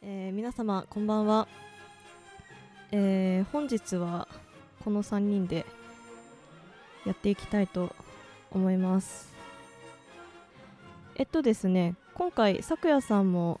[0.00, 1.48] えー皆様こんばんは、
[2.92, 4.28] えー本日は
[4.84, 5.66] この3人で
[7.04, 7.94] やっていきたいと
[8.52, 9.34] 思います。
[11.16, 13.60] えっとですね今回咲夜さんも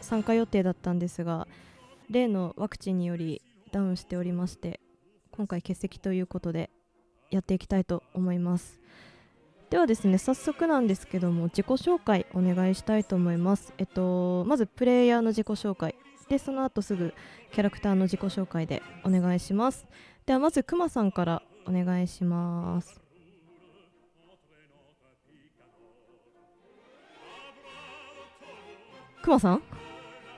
[0.00, 1.46] 参加予定だったんですが
[2.10, 3.40] 例のワクチンにより
[3.70, 4.80] ダウンしておりまして
[5.30, 6.70] 今回欠席ということで
[7.30, 8.80] やっていきたいと思います。
[9.68, 13.74] ではですね早速なんですけども自己紹介お願いしたいと思います。
[13.78, 15.94] えっとまずプレイヤーの自己紹介。
[16.28, 17.14] でその後すぐ
[17.52, 19.86] キャラクターの自己紹介でお願いします。
[20.24, 23.00] ではまずくまさんからお願いします。
[29.22, 29.62] くまさん？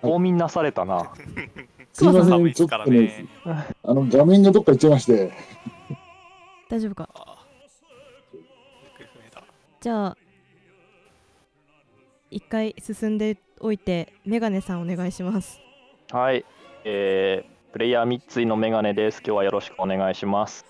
[0.03, 1.13] 冬眠なされたな。
[1.93, 3.01] すいませ熊ん、ちょっとからね。
[3.01, 3.29] ね、
[3.83, 5.33] あの画面がどっか行っちゃいまして、
[6.71, 7.09] 大丈夫か？
[9.81, 10.17] じゃあ
[12.31, 15.61] 一回進んでおいてメガネさんお願いします
[16.11, 16.47] はい。
[16.85, 19.19] えー、プレイヤー三井のメガネです。
[19.19, 20.65] 今日はよろしくお願いします。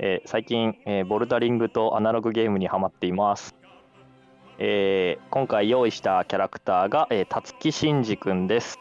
[0.00, 3.54] えー最近、えーボルダリングとアナログゲームにハマっています。
[4.58, 8.80] えー今回用意したキャラクターが、えー、辰木真二くんです。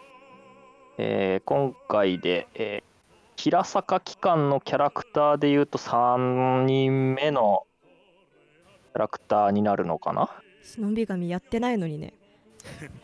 [0.97, 2.93] えー今回で、えー
[3.35, 10.29] 平坂機関のキャラクターでいうと3人目のャラクターになるのかな？
[10.61, 12.13] 忍び神やってないのにね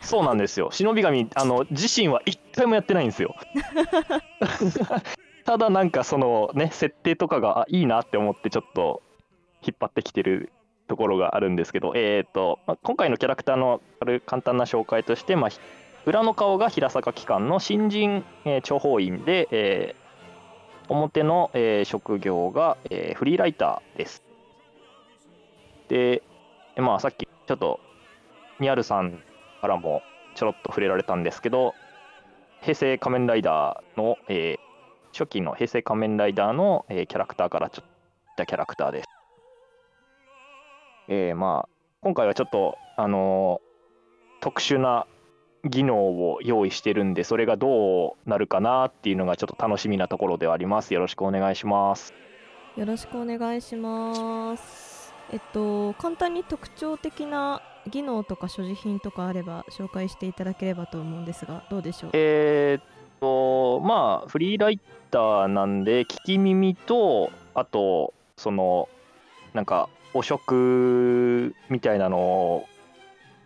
[0.02, 0.70] そうなんですよ。
[0.72, 3.36] 忍び神あの自身は一回もやってないんですよ。
[5.46, 9.02] ただなんかそのね設定とかがあいいなって思ってちょっと
[9.62, 10.52] 引っ張ってきてる
[10.88, 15.60] ところがあるんですけど、えーとまあ今回のキャラクターのある簡単な紹介として、まあ、ひ
[16.06, 20.00] 裏の顔が平坂機関の新人、えー諜報員で、えー
[20.92, 24.24] 表の、えー職業が、えーフリーライターです。
[25.90, 26.24] で、
[26.78, 27.80] まあさっきちょっと
[28.60, 29.22] ニャルさん
[29.60, 30.02] からも
[30.36, 31.74] ちょろっと触れられたんですけど、
[32.62, 34.70] 平成仮面ライダーの、えー
[35.12, 39.10] 初期の平成仮面ライダーの、えーキャラクターからちょっとしたキャラクターです。
[41.08, 41.70] えーまあ、
[42.02, 43.70] 今回はちょっと、あのー
[44.42, 45.08] 特殊な
[45.66, 45.98] 技能
[46.32, 50.94] を用意してるんで、それがどうなるかなっていうのがちょっと楽しみなところではあります。
[50.94, 52.14] よろしくお願いします。
[52.78, 54.89] よろしくお願いします
[55.32, 62.12] えっと簡単に特徴的な技能とか所持品とかあれば紹介していただければと思うんですがどうでしょう？
[62.14, 62.84] えーっ
[63.20, 64.80] と、まあ、フリーライ
[65.12, 68.88] ターなんで、聞き耳と、あと、その、
[69.54, 72.66] なんか、汚職みたいなの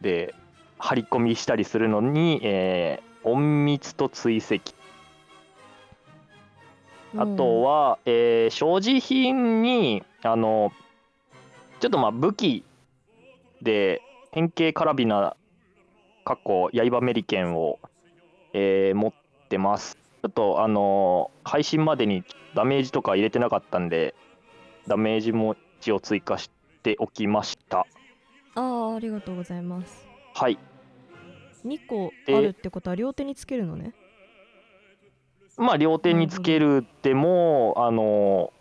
[0.01, 0.35] で、
[0.77, 4.73] 張り込みしたりするのに、えー隠密と追跡。
[7.17, 10.71] あとは、えー所持品に、あの、
[11.83, 12.63] ちょっとまあ武器
[13.61, 14.01] で
[14.31, 15.35] 変形カラビナ、
[16.23, 17.77] 過去刃メリケンを、
[18.53, 19.13] えー持っ
[19.49, 19.97] てます。
[20.21, 22.23] ちょっとあの配信までに
[22.55, 24.15] ダメージとか入れてなかったんで、
[24.87, 26.49] ダメージも一応追加し
[26.83, 27.79] ておきました。
[27.79, 30.57] ああありがとうございますはい。
[31.65, 33.93] 2個であるってことは両手につけるのね
[35.57, 38.53] まあ、両手につけるでも、あの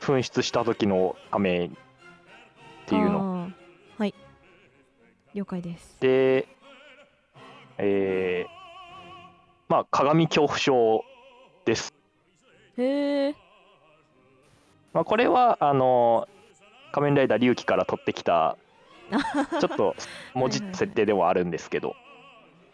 [0.00, 1.70] 紛失した時のため
[2.92, 3.50] っていうの。
[3.96, 4.14] はい。
[5.32, 5.96] 了解です。
[6.00, 6.46] で、
[7.78, 8.62] えー
[9.68, 11.04] まあ、鏡恐怖症
[11.64, 11.94] です。
[12.76, 13.34] へえ
[14.92, 16.28] まあ、これは、あの
[16.92, 18.58] 仮面ライダー龍騎から取ってきた、
[19.58, 19.96] ちょっと
[20.34, 21.96] 文字設定ではあるんですけど、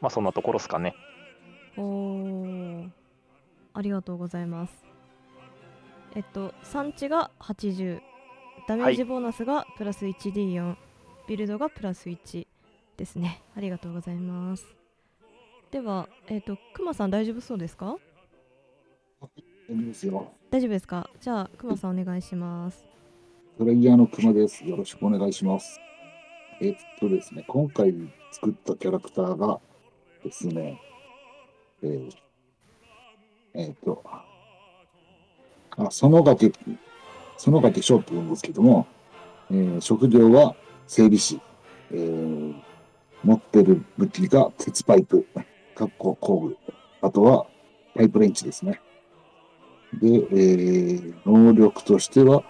[0.01, 0.97] まあ、そんなところですかね。
[1.77, 2.91] おー。
[3.75, 4.85] ありがとうございます。
[6.17, 8.01] えっと産地が80
[8.69, 10.77] ダメージボーナスがプラス 1D4、
[11.27, 12.47] ビルドがプラス1
[12.99, 14.67] ですねありがとうございます
[15.71, 17.97] ではえっとくまさん大丈夫そうですか？
[19.37, 20.33] いいんですよ。
[20.51, 21.09] 大丈夫ですか？
[21.21, 22.87] じゃあくまさんお願いします
[23.57, 24.65] プレイヤーの熊です。
[24.65, 25.81] よろしくお願いします。
[26.61, 27.95] えっとですね、今回
[28.31, 29.59] 作ったキャラクターが
[30.23, 30.81] ですね、
[31.83, 32.11] えー
[33.55, 34.25] えっと、あ、
[37.39, 38.87] 園掛、園掛翔って言うんですけども、
[39.51, 40.55] えー職業は
[40.87, 41.41] 整備士、
[41.93, 42.55] えー
[43.25, 45.27] 持ってる武器が鉄パイプ、
[45.75, 46.57] かっこ工具、
[47.01, 47.47] あとは
[47.97, 48.81] パイプレンチですね。
[49.95, 52.43] で、えー能力としては、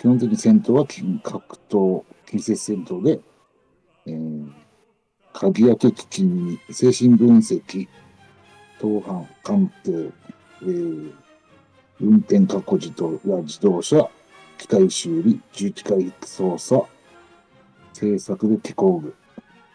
[0.00, 3.20] 基本的に戦闘は近格闘、近接戦闘で、
[4.06, 4.52] えー、
[5.32, 7.88] 鍵開け機器に精神分析、
[8.80, 10.12] 盗犯、鑑定、
[10.62, 11.23] えー
[12.00, 14.08] 運転過去自動や自動車、
[14.58, 16.86] 機械修理、重機械操作、
[17.92, 19.14] 製作で機工具、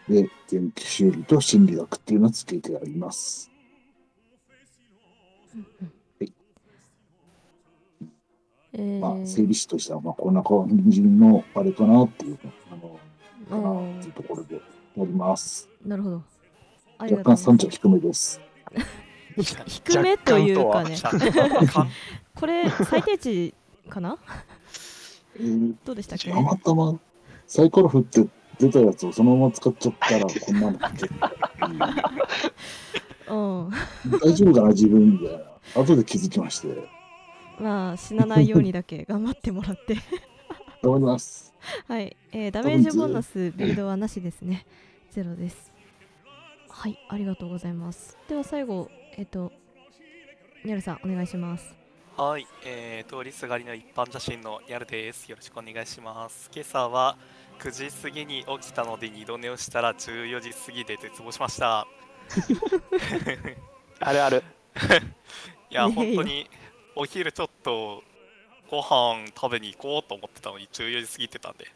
[0.08, 3.50] で、電気修理と心理学っていうのをつけてあります。
[8.72, 12.38] えー、まあ、整備士としては、まあ、こんな感じのあれかなっていう
[12.70, 13.00] あの、
[13.48, 14.60] かなあっていうところでや
[15.04, 15.68] ります。
[15.84, 16.22] ーなるほど
[16.98, 18.40] 若干がとうございます山頂低めです。
[19.66, 20.96] 低めというかね。
[22.34, 23.54] これ最低値
[23.88, 24.16] かな？
[25.38, 26.30] えー、どうでしたっけ？
[26.30, 26.98] たまたま
[27.46, 28.26] サイコロ振って
[28.58, 31.30] 出たやつをそのまま使っちゃったら、こんなの結構、
[33.28, 33.34] う
[33.68, 33.70] ん。
[34.18, 35.82] 大丈夫かな、自分みたいな。
[35.82, 36.68] 後で気づきまして。
[37.58, 39.96] まあ死なないようにだけ頑張ってもらって。
[40.82, 41.52] 頑張ります。
[41.88, 44.66] はい、えーダメージボーナスビルドはなしですね。
[45.10, 45.72] ゼロです。
[46.68, 48.16] はいありがとうございます。
[48.28, 49.52] では最後えっ、と
[50.64, 51.74] ニャルさんお願いします
[52.16, 55.30] はい、えー、通りすがりの一般写真のニャルです。
[55.30, 56.50] よろしくお願いします。
[56.54, 57.16] 今朝は
[57.60, 61.86] 9時過ぎに起きたので二度寝をしたら14時過ぎで絶望しました。
[64.00, 64.44] あるある
[65.70, 66.50] いや、本当に
[66.94, 68.04] お昼ちょっと
[68.68, 71.68] ご飯食べに行こうと思ってたのに14時過ぎてたんで、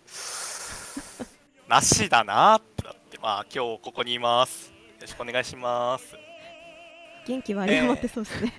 [1.68, 4.68] なしだなってなって、まあ今日ここにいます。
[4.68, 6.23] よろしくお願いします。
[7.26, 8.52] 元気はあり余ってそうですね、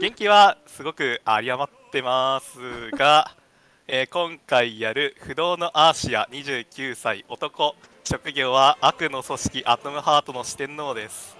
[0.00, 3.30] 元気はすごく有り余ってますが、
[3.88, 7.74] えー今回やる不動のアーシア29歳男
[8.04, 11.36] 職業は悪の組織アトムハートの四天王です。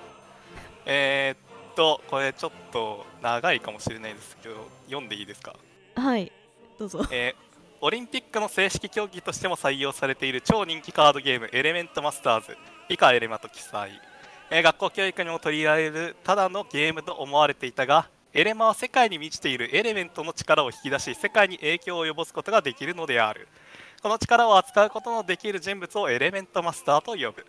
[0.87, 5.55] えーっとこれちょっと長いかもしれないですけど読んでいいですか？
[5.97, 6.33] はい
[6.79, 7.07] どうぞ。
[7.11, 7.51] えー
[7.83, 12.59] オリンピックの正式競技としても採用されている超人気カードゲームエレメントマスターズ
[12.91, 13.99] 以下エレマと記載、
[14.51, 23.49] え学校教育にも取り入れられるただのゲームと思われていたがエレマは世界に満ちているエレメントの力を引き出し世界に影響を及ぼすことができるのである。
[24.03, 27.45] この力を扱うことのできる人物をエレメントマスターと呼ぶ。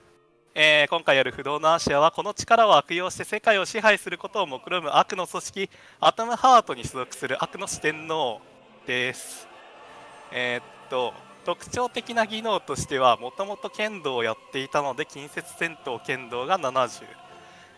[0.55, 5.69] えー今回やる不動のアシアはこの力を悪用して世界を支配することを目論む悪の組織
[5.99, 8.41] アトムハートに所属する悪の四天王
[8.87, 9.47] です。
[10.31, 11.13] えーっと
[11.45, 17.03] 特徴的な技能としてはもともと剣道をやっていたので近接戦闘剣道が70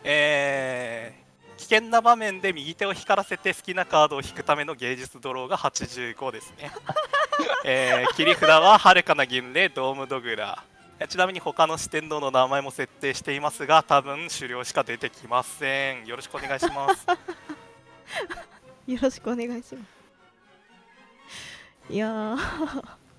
[0.03, 1.23] えー
[1.57, 6.71] 危険な場面で右手を光らせて好きなカードを引くための芸術ドローが85ですね、
[7.63, 10.63] えー切り札は遥かな銀霊ドームドグラ。
[11.07, 16.05] ちなみに他の四天王の名前も設定していますが多分狩猟しか出てきません。
[16.05, 17.05] よろしくお願いします。
[18.87, 20.03] よろしくお願いします。
[21.89, 22.37] いや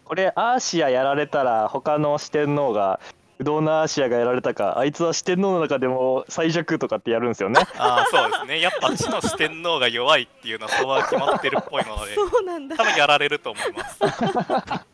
[0.05, 3.01] これアーシアやられたら他の四天王が
[3.39, 7.61] 不動のアーシアがやられたかあいつは四天王の中でも最弱とかってやるんですよね。
[7.79, 8.61] ああそうですね。
[8.61, 12.77] やっぱ地の四天王が弱いっていうのはそこは決まってるっぽいのでそうなんだ。
[12.77, 13.99] 多分やられると思います。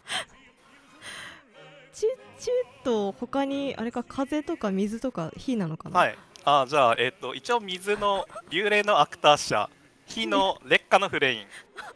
[1.92, 2.06] チ
[2.38, 2.50] チ
[2.82, 6.16] と他にあれか風とか水とか火なのかな、はい。
[6.44, 9.68] あーじゃあ、えっと一応水の幽霊のアクター社
[10.06, 11.46] 火の劣化のフレイン、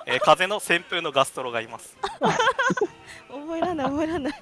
[0.06, 1.96] えー風の旋風のガストロがいます
[3.34, 4.32] 覚えらんない覚えらんない。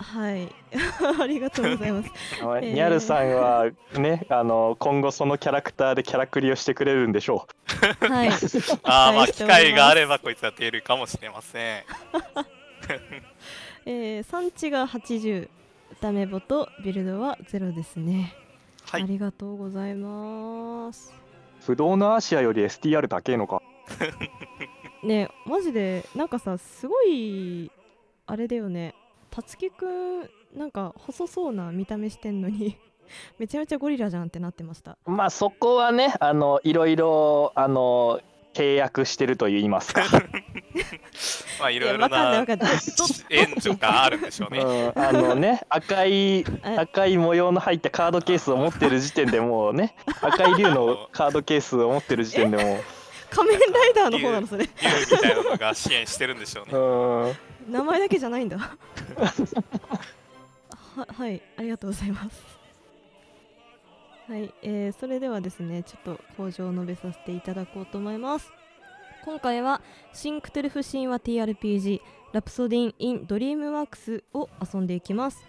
[0.00, 0.48] はい。
[1.20, 2.10] ありがとうございます。
[2.40, 3.66] ニャルさんは
[3.98, 7.46] ねあの今後そのキャラクターでキャラクリをしてくれるんでしょ
[8.00, 8.28] はい。
[8.84, 11.84] あーまあ機会があればこいつは出るかもしれません。
[13.86, 15.48] えー、産地が80
[16.00, 18.34] ダメボとビルドは0ですね、
[18.88, 19.02] はい。
[19.02, 21.12] ありがとうございます。
[21.60, 23.62] う不動のアーシアより STR 高えのか
[25.02, 27.70] ねえマジでなんかさすごい
[28.26, 28.94] あれだよね。
[29.30, 32.76] たつきくんなんか細そうな見た目してんのに
[33.38, 34.98] めちゃめちゃゴリラじゃんってなってました。
[35.06, 38.20] まあそこはねあのいろいろあの
[38.54, 40.02] 契約してると言いますか、
[41.60, 42.44] まあいいろいろな
[43.30, 52.80] 援助があるんでしょううねん、あのね赤いあ赤い模様の入ったカードケースを持ってる時点でもうね赤い竜のカードケースを持ってる時点でも
[53.30, 54.64] 仮面ライダーの方なのそれ。
[54.64, 54.70] 竜
[55.10, 57.38] みたいなのが支援してるんでしょうね。
[57.70, 58.58] 名前だけじゃないんだ。
[60.96, 62.58] ははいありがとうございます。
[64.28, 68.50] はい、えーそれではですねちょっと口上を述べさせていただこうと思います。
[69.24, 69.80] 今回は
[70.12, 72.00] 新クトゥルフ神話 TRPG
[72.32, 75.44] ラプソディン・イン・ドリームワークスを遊んでいきます。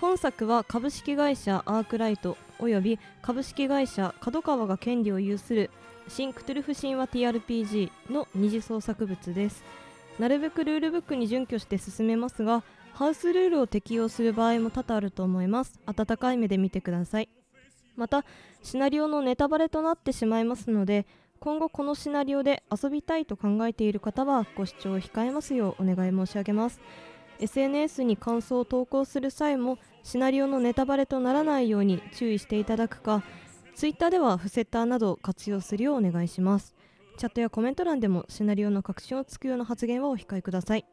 [0.00, 5.70] 本作は株式会社アークライトおよび株式会社角川が権利を有する
[6.08, 9.64] 新クトゥルフ神話 TRPG の二次創作物です。
[10.18, 15.80] なるべくルールブックに準拠して進めますがハウスルールを適用する場合も多々あると思います。
[15.86, 17.28] 温かい目で見てください。
[17.96, 18.24] また
[18.62, 21.06] シナリオのネタバレとなってしまいますので
[21.40, 26.80] 今後このシナリオで遊びたいと考えている方はご視聴を控えますようお願い申し上げます。
[27.40, 33.24] SNS に感想を投稿する際もシナリオのネタバレとならないように注意していただくか
[33.74, 36.74] Twitter ではフセッターなどを活用するようお願いします。
[37.16, 40.84] チャットやコメント欄でもシナリオの核心をつくような発言はお控えください。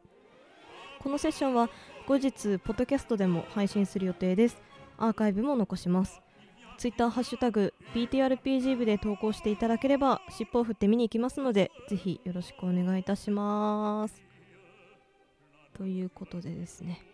[1.00, 1.70] このセッションは
[2.06, 4.60] 後日ポッドキャストでも配信する予定です。
[4.98, 6.20] アーカイブも残します。
[6.78, 14.22] ツイッターハッシュタグ PTRPG 部で投稿していただければ尻尾を振って見に行きますのでぜひよろしくお願いいたします。
[15.74, 17.11] ということでですね。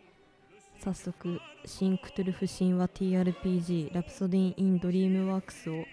[0.81, 5.85] 早速新クトゥルフ神話 TRPG ラプソディン・イン・ドリームワークスを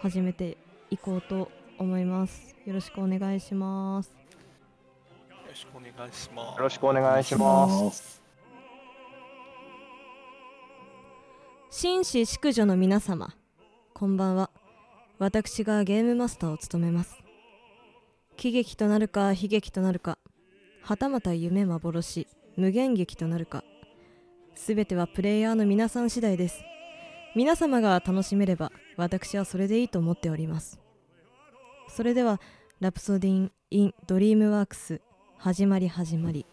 [0.00, 0.56] 始めて
[0.90, 6.56] いこうと思いますよろしくお願いしますよろしくお願いします。
[6.56, 8.02] よろしくお願いします。
[8.02, 8.22] す。
[11.70, 13.34] 紳士淑女の皆様
[13.92, 14.50] こんばんは
[15.18, 17.16] 私がゲームマスターを務めます
[18.36, 20.18] 喜劇となるか悲劇となるか
[20.82, 23.62] はたまた夢幻無限劇となるか
[24.54, 26.62] すべてはプレイヤーの皆さん次第です。
[27.34, 30.78] 皆様が楽しめれば私はそれでいいと思っております。
[31.88, 32.40] それでは
[32.80, 35.00] ラプソディン・イン・ドリームワークス
[35.38, 36.46] 始まり始まり。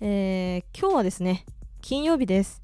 [0.00, 1.44] えー今日はですね
[1.82, 2.60] 金曜日です。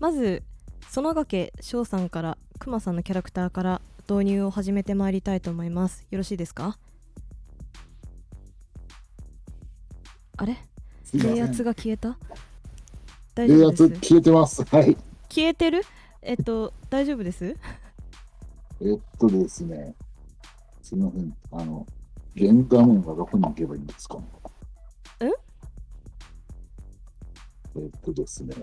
[0.00, 0.42] まず
[0.88, 6.06] 園掛翔さんからくまさんのキャラクターから導入を始めてまいりたいと思います。
[6.10, 6.78] よろしいですか？
[10.38, 10.56] あれ？
[11.04, 12.18] すいません冷圧が消えた？
[13.34, 14.64] 大丈冷夫です圧消えてます。
[14.64, 14.96] はい。
[15.28, 15.82] 消えてる？
[16.22, 17.56] えっと大丈夫です？
[18.80, 19.94] えっとですね。
[20.82, 21.36] すみません。
[21.52, 21.86] あの、
[22.36, 24.18] 原画面はどこに行けばいいんですか？
[25.20, 25.30] え？
[27.76, 28.54] えっとですね。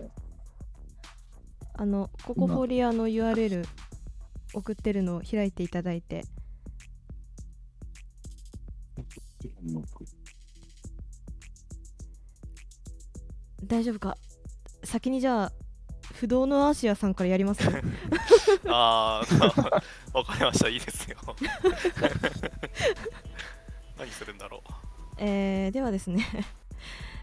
[1.75, 3.65] あのここ今フォリアの URL
[4.53, 6.23] 送ってるのを開いていただいて
[13.65, 14.17] 大丈夫か？
[14.83, 15.51] 先にじゃあ
[16.15, 17.61] 不動のアーシアさんからやります
[18.67, 19.25] ああ、
[20.13, 20.67] わかりました。
[20.69, 21.17] いいですよ。
[23.97, 24.71] 何するんだろう。
[25.17, 26.25] えーではですね、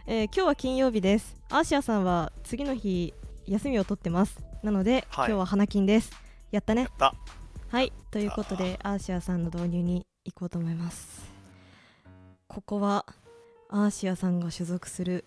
[0.07, 1.37] えー今日は金曜日です。
[1.51, 3.13] アーシアさんは次の日
[3.47, 4.39] 休みを取ってます。
[4.63, 5.27] なので、はい。
[5.29, 6.11] 今日は花金です。
[6.51, 6.83] やったね。
[6.83, 7.15] やった。
[7.69, 7.93] はい。
[8.11, 11.29] ということでアーシアさんの導入に行こうと思います。
[12.49, 13.05] ここは
[13.69, 15.25] アーシアさんが所属する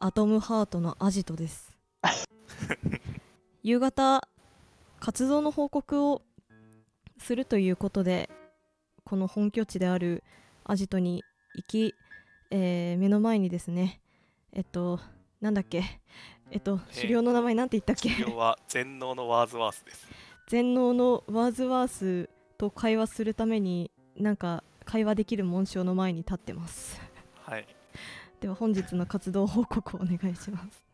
[0.00, 1.72] アトムハートのアジトです
[3.62, 4.26] 夕方
[5.00, 6.22] 活動の報告を
[7.18, 8.30] するということで
[9.04, 10.22] この本拠地である
[10.64, 11.22] アジトに
[11.54, 11.94] 行き、
[12.50, 14.00] えー目の前にですね
[14.52, 15.00] えっと
[15.40, 15.82] なんだっけ
[16.50, 18.10] えっとえー狩猟の名前なんて言ったっけ？
[18.10, 20.06] 治療は全能のワーズワースです。
[20.48, 27.00] 全能のワーズワースと会話するためになんか会話できる紋章の前に立ってます
[27.42, 27.66] はい。
[28.44, 30.84] では本日の活動報告をお願いします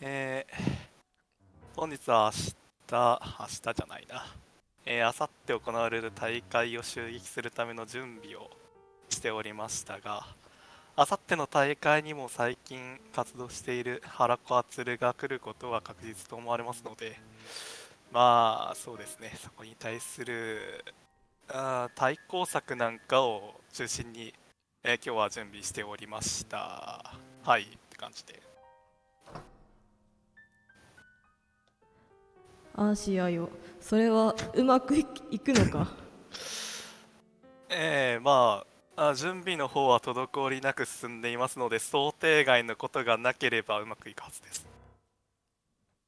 [0.00, 0.88] えー
[1.76, 2.40] 本日は明
[2.88, 4.26] 日、明日じゃないな。
[4.86, 8.50] えー、明後日行われる大会を襲撃するための準備を
[9.10, 10.26] しておりましたが、
[10.96, 17.20] 明後日の大会にも最近活動している原子敦が来ることは確実と思われますので、
[18.12, 20.82] まあそうですね、そこに対する
[21.48, 24.32] あ対抗策なんかを中心に、
[24.84, 27.12] えー今日は準備しておりました。
[27.44, 28.40] はい、って感じで。
[32.74, 33.48] アーシアよ
[33.80, 35.88] それはうまくいいくのか？
[37.70, 38.64] ええま
[38.96, 44.66] ああ準備の方は滞りなく進んでいますので想定外のことがなければうまくいくはずです。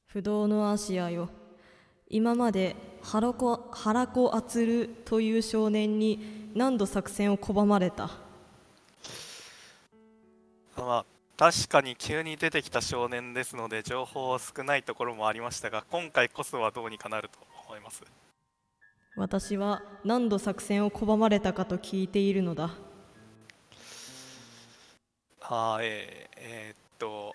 [0.07, 1.29] 不動のアーシアよ
[2.09, 8.09] 今まで原子原子アツルという少年に何度作戦を拒まれた？
[10.85, 11.05] まあ
[11.37, 18.03] 確かに急に出てきた少年ですので情報は少ないところもありましたが今回こそはどうにかなると思います？
[19.15, 22.71] 私は何度作戦を拒まれたかと聞いているのだ。
[25.41, 27.33] あーえーえーっと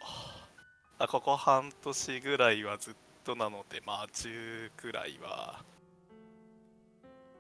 [0.99, 5.63] あここ半年ぐらいはずっとなのでまあ10くらいは。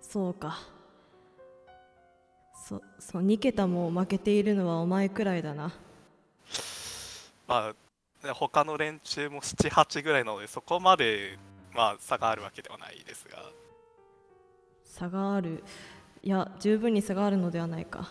[0.02, 0.58] そうか。
[2.68, 5.72] そそう2桁も負けているのはお前くらいだな
[7.46, 7.74] ま
[8.22, 11.38] あね他の連中も78ぐらいなのでそこまで
[11.74, 13.42] まあ差があるわけではないですが。
[14.84, 15.62] 差がある。
[16.22, 18.10] いや十分に差があるのではないか。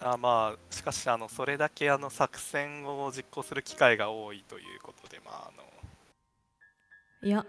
[0.00, 5.64] あまあしかしあのそれだけあの作戦を実行する機会が多いということでまああの
[7.22, 7.44] いや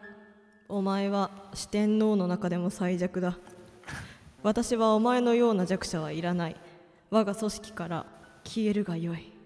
[0.68, 3.38] お前は四天王の中でも最弱だ。
[4.42, 6.56] 私はお前のような弱者はいらない。
[7.10, 8.06] 我が組織から
[8.44, 9.39] 消えるがよい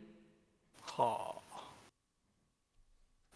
[0.98, 1.36] は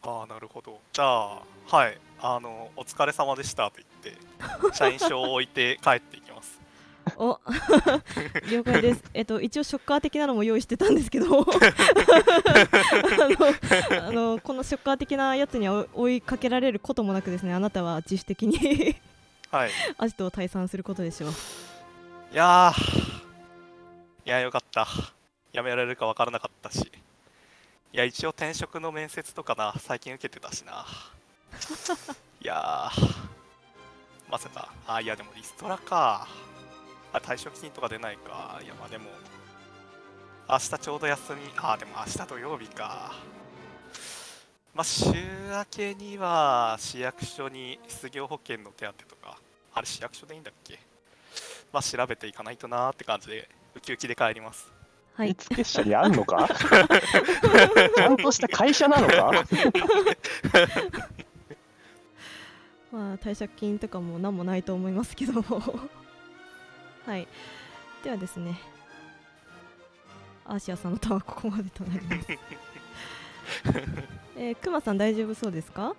[0.03, 0.09] あ。
[0.09, 0.79] ああ、なるほど。
[0.93, 1.97] じゃあ、はい。
[2.21, 3.87] あの、お疲れ様でしたと言っ
[4.69, 6.59] て、社員証を置いて帰っていきます。
[7.17, 7.39] お
[8.51, 9.03] 了解です。
[9.13, 11.45] えっと一応ショッカー的なのも用意してたんですけど あ
[14.11, 18.93] のこのショッカー的なやつには追追いかけられることもなくですねあなたは自主的に
[19.51, 19.71] はい。
[19.97, 21.31] アジトを退散することでしょう。
[22.33, 23.21] いやー、
[24.25, 24.85] いや、よかった。
[25.53, 26.91] 辞められるか分からなかったし。
[27.93, 30.85] いや、一応転職の面接とかな、最近受けてたしな。
[32.41, 33.25] いやー、
[34.29, 36.27] まさか、あ、いや、でもリストラか。
[37.13, 38.59] あ、退職金とか出ないか。
[38.63, 39.09] いや、まあでも、
[40.49, 43.13] 明日ちょうど休み、あ、でも明日土曜日か。
[44.73, 45.05] まあ、週
[45.49, 49.39] 明けには市役所に失業保険の手当とか、
[49.73, 50.79] あれ市役所でいいんだっけ？
[51.71, 54.71] まあ調べていかないとなーって感じでウキウキで帰ります
[55.17, 55.29] はい。
[55.29, 56.47] 見付者にあんのか？
[57.95, 59.31] ちゃんとした会社なのか？
[62.91, 65.41] まあ退職金とかも何もないと思いますけど。
[67.05, 67.27] はい。
[68.03, 68.59] ではですね。
[70.45, 72.27] アーシアさんのターンはここまでとなります。
[74.37, 75.95] えー、クマさん大丈夫そうですか？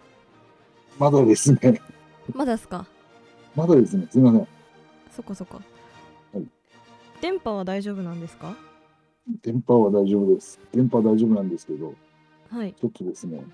[0.99, 1.81] まだですね。
[2.33, 2.87] まだですか？
[3.57, 4.07] まだですね。
[4.11, 4.49] すみません。
[5.15, 5.61] そこそこ、
[6.33, 6.45] はい。
[7.21, 8.55] 電波は大丈夫なんですか？
[9.43, 10.59] 電波は大丈夫です。
[10.73, 11.95] 電波は大丈夫なんですけど、
[12.51, 12.75] はい。
[12.75, 13.45] ちょっとですね、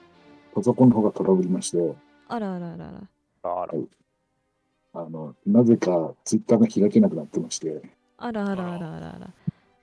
[0.55, 1.95] パソコンの方がトラブりまして、
[2.29, 2.93] あらあらあらあ
[3.43, 3.63] ら。
[3.63, 3.73] あら。
[4.97, 7.83] あの、なぜかツイッターが開けなくなってまして、
[8.17, 9.31] あらあらあらあらあら。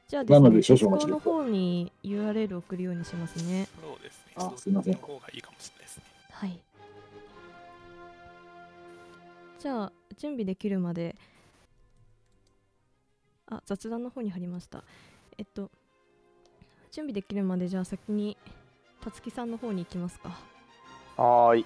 [0.08, 1.44] じゃあですねなので少々お待ちのください。
[1.44, 3.68] 方に URL 送るようにしますね。
[3.82, 4.34] そうですね。
[4.38, 4.94] あすいません。
[4.96, 6.04] 方がいいかもしれないですね。
[6.32, 6.60] はい。
[9.60, 11.16] じゃあ準備できるまで。
[13.48, 14.84] あ雑談の方に貼りました。
[15.38, 15.70] えっと
[16.92, 18.38] 準備できるまでじゃあ先に
[19.02, 20.38] たつきさんの方に行きますか。
[21.16, 21.66] はーい。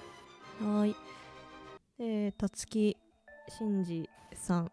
[0.61, 0.95] はーい。
[1.97, 2.95] えー、たつき
[3.49, 4.71] しんじさん。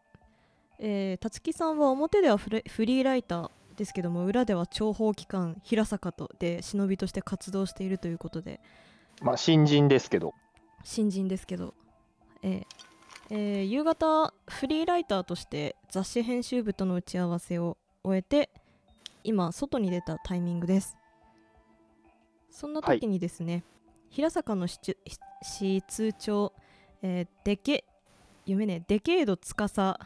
[0.78, 8.60] えー、たつきさんは表ではフレフリーライターですけども、裏では諜報機関、平坂とで忍びとして活動しているということで、
[9.22, 10.34] まあ新人ですけど。
[10.84, 11.72] 新人ですけど、
[12.42, 12.66] えー
[13.30, 18.50] えー夕方、フリーライターとして雑誌編集部との打ち合わせを終えて、
[19.24, 20.96] 今、外に出たタイミングです。
[22.50, 23.64] そんな時にですね、
[24.10, 24.78] 平坂の支
[25.42, 26.52] 支通長、
[27.02, 27.84] えーデケ
[28.44, 29.98] 夢ねデケード司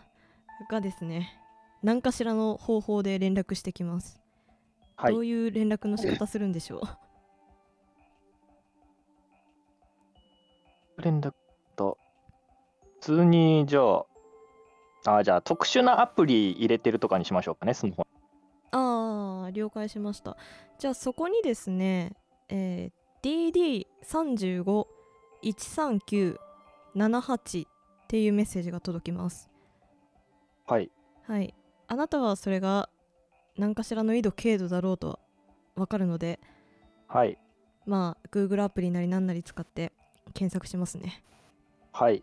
[0.70, 1.40] がですね
[1.83, 4.20] 何かしらの方法で連絡してきます、
[4.96, 5.12] はい。
[5.12, 6.83] どういう連絡の仕方するんでしょ
[10.98, 11.02] う？
[11.02, 11.33] 連絡
[11.76, 11.98] と
[13.00, 13.81] 普通にじゃ
[15.07, 18.07] ああじゃあ特殊なアプリ入れてるとかにしましょうかねスマホ
[18.72, 20.37] ああ了解しました。
[20.79, 22.12] じゃあそこにですね、
[22.48, 23.87] えー、
[25.42, 27.70] DD3513978 っ
[28.09, 29.48] ていうメッセージが届きます。
[30.66, 30.90] はい。
[31.22, 31.55] はい。
[31.88, 32.88] あなたはそれが
[33.57, 35.20] 何かしらの緯度経度だろうと
[35.76, 36.40] わかるので
[37.07, 37.38] はい。
[37.87, 39.92] まあ Google アプリなりなんなり使って
[40.35, 41.22] 検索しますね。
[41.92, 42.22] はい。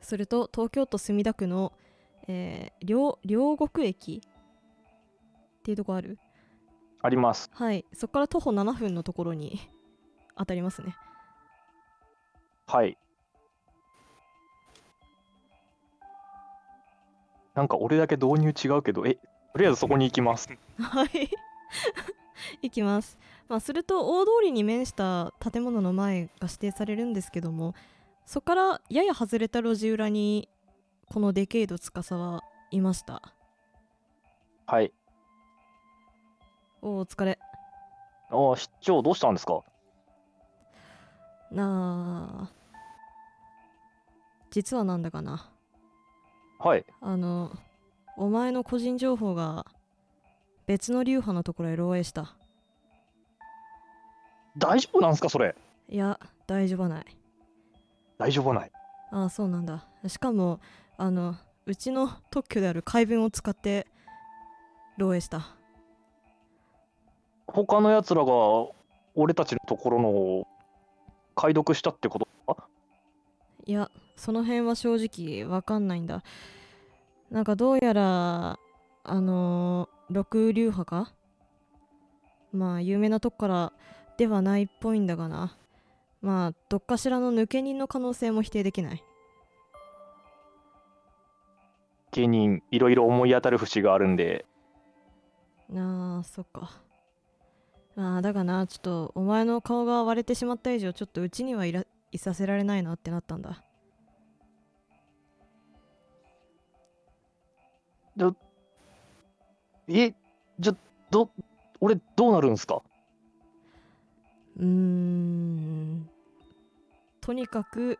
[0.00, 1.72] すると東京都墨田区の、
[2.26, 4.22] えー両両国駅
[5.62, 6.18] っていうとこある？
[7.02, 7.48] あります。
[7.54, 7.84] はい。
[7.92, 9.60] そこから徒歩7分のところに
[10.36, 10.96] 当たりますね。
[12.66, 12.98] はい。
[17.54, 20.48] なんか俺だけ導入違うけどえとりあえずそこに行きます。
[20.80, 21.08] はい。
[22.62, 23.18] 行きます。
[23.48, 27.74] まあすると大通りに面した建物の前が指定されるんですけども
[28.26, 30.48] そこからやや外れた路地裏に
[31.06, 33.22] このデケイド司はいました。
[34.66, 34.92] はい
[36.82, 37.38] おお疲れ。
[38.30, 39.62] ああ市長どうしたんですか？
[41.52, 42.52] なあ。
[44.50, 45.48] 実はなんだかな。
[46.58, 46.84] はい。
[47.00, 47.52] あの
[48.16, 49.64] お前の個人情報が
[50.66, 52.34] 別の流派のところへ漏洩した。
[54.58, 55.54] 大丈夫なんですかそれ？
[55.88, 57.06] いや大丈夫はない。
[58.18, 58.70] 大丈夫ない。
[59.10, 59.86] ああそうなんだ。
[60.08, 60.60] しかも
[60.98, 63.86] あのうちの特許である解文を使って
[64.98, 65.54] 漏洩した
[67.52, 68.32] 他のやつらが
[69.14, 70.48] 俺たちのところのを
[71.34, 72.26] 解読したってこと？
[72.46, 72.66] か
[73.66, 76.22] いやその辺は正直わかんないんだ。
[77.30, 78.58] なんかどうやら
[79.04, 81.12] あのー、六流派か？
[82.52, 83.72] まあ有名なとこから
[84.16, 85.56] ではないっぽいんだがな。
[86.20, 89.04] まあどっかしらの抜け人の可能性も否定できない。
[92.12, 94.44] 芸人いろいろ思い当たる節があるんで。
[95.70, 96.70] なあそっか
[97.94, 103.62] まあだがなちょっとお前の顔が割れてしまった以上ちょっとうちにはいらいさせられないなってなったんだ。
[109.88, 110.14] え
[110.58, 110.74] じゃ
[111.10, 111.30] ど
[111.80, 112.82] 俺どうなるんすか？
[114.58, 116.08] うーん。
[117.20, 117.98] とにかく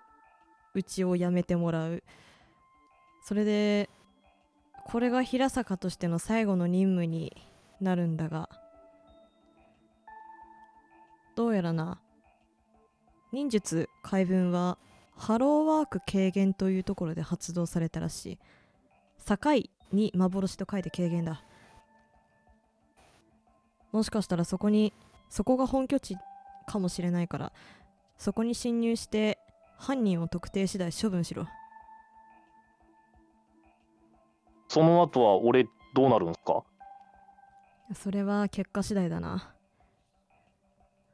[0.75, 2.03] うちを辞めてもらう。
[3.25, 3.91] それで
[4.85, 7.37] これが平坂としての最後の任務に
[7.81, 8.49] なるんだが
[11.43, 12.01] どうやらな。
[13.33, 14.79] 忍術解文は
[15.17, 18.39] ハローワーク軽減というところで発動されたらしい。
[19.27, 19.37] 境
[19.91, 21.43] に幻と書いて軽減だ。
[23.91, 24.93] もしかしたらそこに
[25.31, 26.17] そこが本拠地
[26.69, 27.53] かもしれないから
[28.19, 29.39] そこに侵入して
[29.79, 31.49] 犯人を特定次第処分しろ。
[34.69, 36.63] その後は俺どうなるんすか？
[37.95, 39.52] それは結果次第だな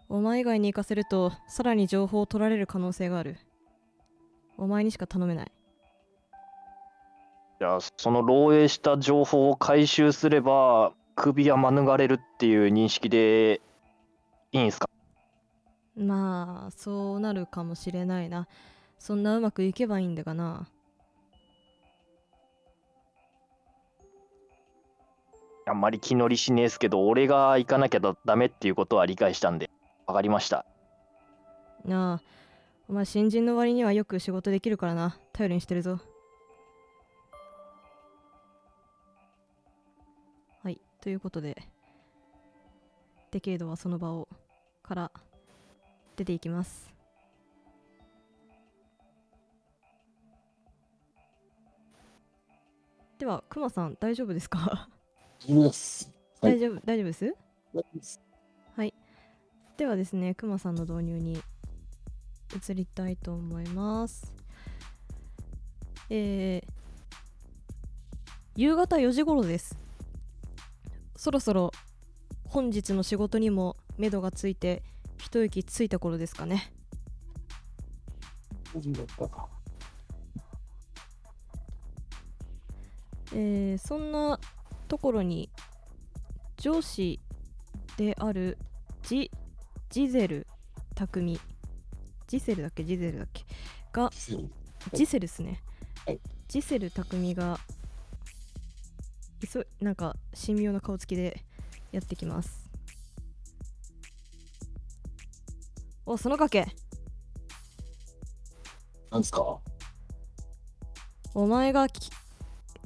[0.08, 3.36] お前以外に行かせるとさらに情報を取られる可能性がある。
[4.56, 5.52] お前にしか頼めない。
[7.60, 13.60] じゃあその漏洩した情報を回収すれば首は免れるっていう認識で
[14.52, 14.88] いいんすか？
[15.96, 18.46] まあそうなるかもしれないな。
[18.98, 20.68] そんなうまくいけばいいんだがな。
[25.66, 29.68] あんまり気乗りしねえっすけど俺が行かなきゃだダメっていうことは理解したんで
[30.08, 30.64] 分かりました。
[31.84, 32.22] なあ。
[32.88, 35.18] お前新人の割にはよく仕事できるからな。
[35.34, 36.00] 頼りにしてるぞ。
[40.62, 40.80] はい。
[41.02, 41.62] ということで
[43.30, 44.26] デケイドはその場を
[44.82, 45.12] から
[46.16, 46.90] 出ていきます。
[53.18, 54.88] ではクマさん大丈夫ですか？
[55.46, 56.10] 大丈夫です。
[56.40, 56.52] はい。
[56.52, 58.22] 大丈夫大丈夫です
[59.78, 61.40] ではですね、くまさんの導入に
[62.52, 64.34] 移りたいと思います。
[66.10, 66.70] えー、
[68.56, 69.78] 夕方4時頃です。
[71.14, 71.70] そろそろ
[72.48, 74.82] 本日の仕事にも目処がついて
[75.16, 76.72] 一息ついた頃ですかね。
[79.28, 79.48] か。
[83.32, 84.40] えーそんな
[84.88, 85.50] ところに
[86.56, 87.20] 上司
[87.96, 88.58] である
[89.04, 89.30] ジ
[89.90, 90.46] ジゼル
[90.94, 91.40] 匠。
[92.26, 92.84] ジセルだっけ？
[92.84, 93.44] ジゼルだっけ？
[93.92, 94.10] が
[94.92, 95.20] ジセル。
[95.20, 95.62] ですね、
[96.06, 96.20] はい。
[96.46, 97.58] ジセル匠が
[99.42, 101.42] いそなんか神妙な顔つきで
[101.90, 102.68] やってきます。
[106.04, 106.66] おそのかけ。
[109.10, 109.58] なんですか？
[111.34, 112.10] お前がき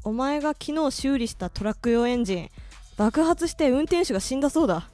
[0.05, 2.51] お前が昨日修理したトラック用エンジン
[2.97, 4.89] 爆発して運転手が死んだそうだ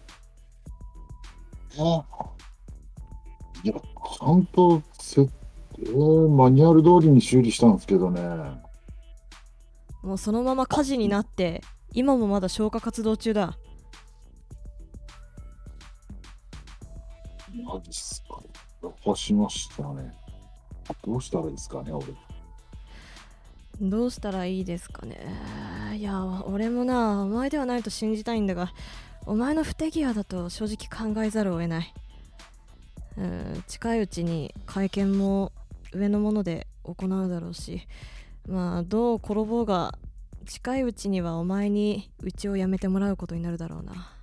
[1.78, 2.04] あ
[3.62, 8.20] いや、ちゃんとせ、えーマニュアル通りに修理したんですけどね。
[10.02, 11.62] もうそのまま火事になって
[11.92, 13.58] 今もまだ消火活動中だ
[17.64, 18.40] マジっすか。
[19.04, 20.12] やしましたね。
[21.04, 22.06] どうしたらいいですかね、俺。
[23.80, 25.16] どうしたらいいですかね
[25.94, 28.72] いや俺もなお前ではないと信じたいんだが
[29.28, 31.94] お前の不手際だと正直考えざるを得ない。
[33.18, 35.52] うん近いうちに会見も
[35.92, 37.86] 上のもので行うだろうし。
[38.48, 39.98] まあどう転ぼうが
[40.46, 44.14] 近いうちにはお前にうちを辞めてもらうことになるだろうな。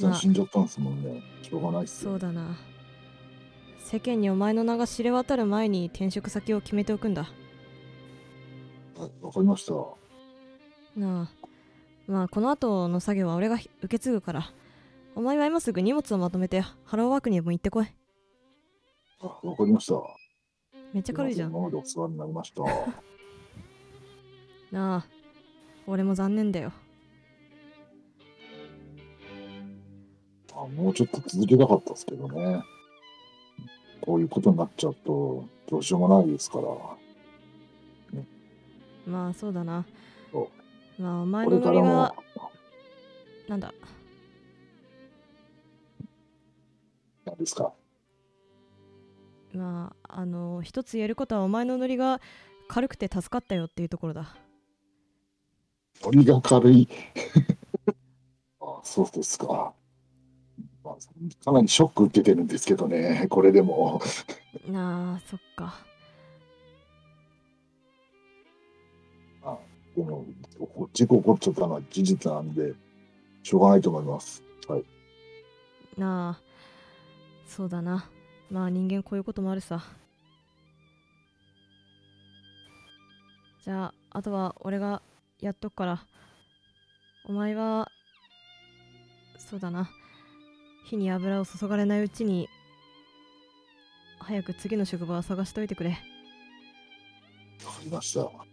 [0.00, 1.20] まあ死んじゃったんですもんね。
[1.42, 2.12] しょうがないっすよ。
[2.12, 2.56] そうだな。
[3.80, 7.24] 世間にお前の名が知れ渡る前に転職先を決めておくんだ。
[7.24, 7.45] はい
[9.22, 9.72] わかりました。
[10.96, 11.46] なあ
[12.06, 14.50] まあこの後の作業は俺が受け継ぐから
[15.14, 17.86] お前は今すぐ荷物をまとめてハローワークにでも行ってこい
[19.20, 19.94] あわかりました。
[20.92, 22.62] めっちゃ軽いじゃん今までお世話になりました。
[24.72, 25.06] なあ
[25.86, 26.72] 俺も残念だよ
[30.56, 32.62] あもうちょっと続けたかったですけどね。
[34.00, 36.66] こういうことになっちゃうと、どうしようもないですから。
[39.06, 39.84] まあそうだな
[40.32, 40.50] そ
[40.98, 42.50] まあお前このノリがれからも、
[43.48, 43.72] なんだ？
[47.24, 47.72] 何ですか？
[49.52, 52.20] まああの一つ言えることはお前のノリが
[52.68, 54.36] 軽くて助かったよっていうところだ
[56.02, 56.88] ノリが軽い。
[58.60, 59.72] あそうですか。
[60.84, 60.96] まあ、
[61.44, 64.02] かなりショック受けてるんですけどね、これでも。
[64.68, 65.85] なあそっか
[69.96, 70.24] でも、
[70.92, 72.74] 事故起こっちゃったのは事実なんで、
[73.42, 74.42] しょうがないと思います。
[74.68, 74.84] はい。
[75.98, 76.40] なあ
[77.46, 78.08] そうだな
[78.50, 79.82] まあ人間こういうこともあるさ
[83.64, 85.02] じゃああとは俺が
[85.40, 86.04] やっとくから
[87.24, 87.90] お前は
[89.38, 89.90] そうだな
[90.84, 92.48] 火に油を注がれないうちに
[94.20, 98.45] 早く次の職場を探しといてくれわかりました。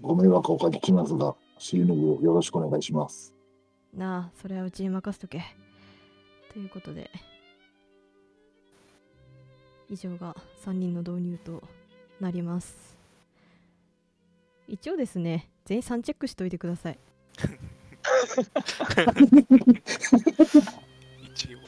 [0.00, 3.34] ご迷惑をおかけしますが、尻拭いをよろしくお願いします。
[3.94, 5.42] なあそれはうちに任せとけ。
[6.52, 7.10] ということで
[9.88, 10.34] 以上が
[10.64, 11.62] 3人の導入と
[12.20, 12.96] なります。
[14.66, 16.98] 一応ですね全員3チェックしといてください。
[21.22, 21.66] 一応で。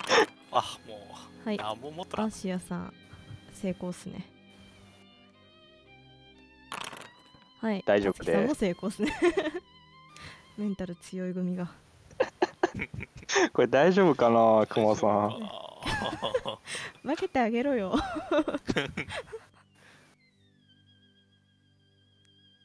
[0.52, 1.56] あ、もう、はい。
[1.56, 2.24] なんも持っとら。
[2.24, 2.30] アん。
[2.30, 2.92] シアさん
[3.52, 4.39] 成功っすね
[7.60, 7.82] はい。
[7.86, 9.12] 大丈夫夏希さんもです成功っすね。
[10.56, 11.70] メンタル強い組が。
[13.52, 15.10] これ大丈夫かな熊さん？
[15.42, 16.58] あ
[17.02, 17.94] 分けてあげろよ。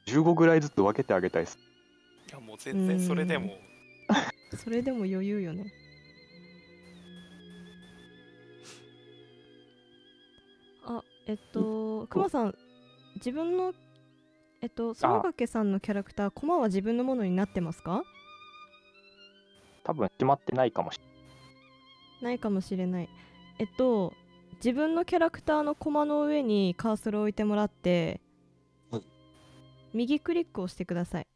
[0.08, 1.58] 15ぐらいずつ分けてあげたいです。
[2.28, 3.58] ーいや、もう全然それでも、
[4.56, 5.66] それでも余裕よね。
[10.86, 12.56] あえっとくまさん
[13.16, 13.74] 自分の
[14.62, 18.04] えっとそのかけさんのキャラクターコマは自分のものになってますか？
[19.84, 21.04] 多分決まってないかもしれ
[22.28, 22.40] ない。
[22.40, 23.10] かもしれない。
[23.60, 24.14] えっと
[24.56, 28.22] 自分のキャラクターのコマの上にカーソルを置いてもらって、
[28.90, 29.04] はい。
[29.94, 31.28] 右クリックをしてください。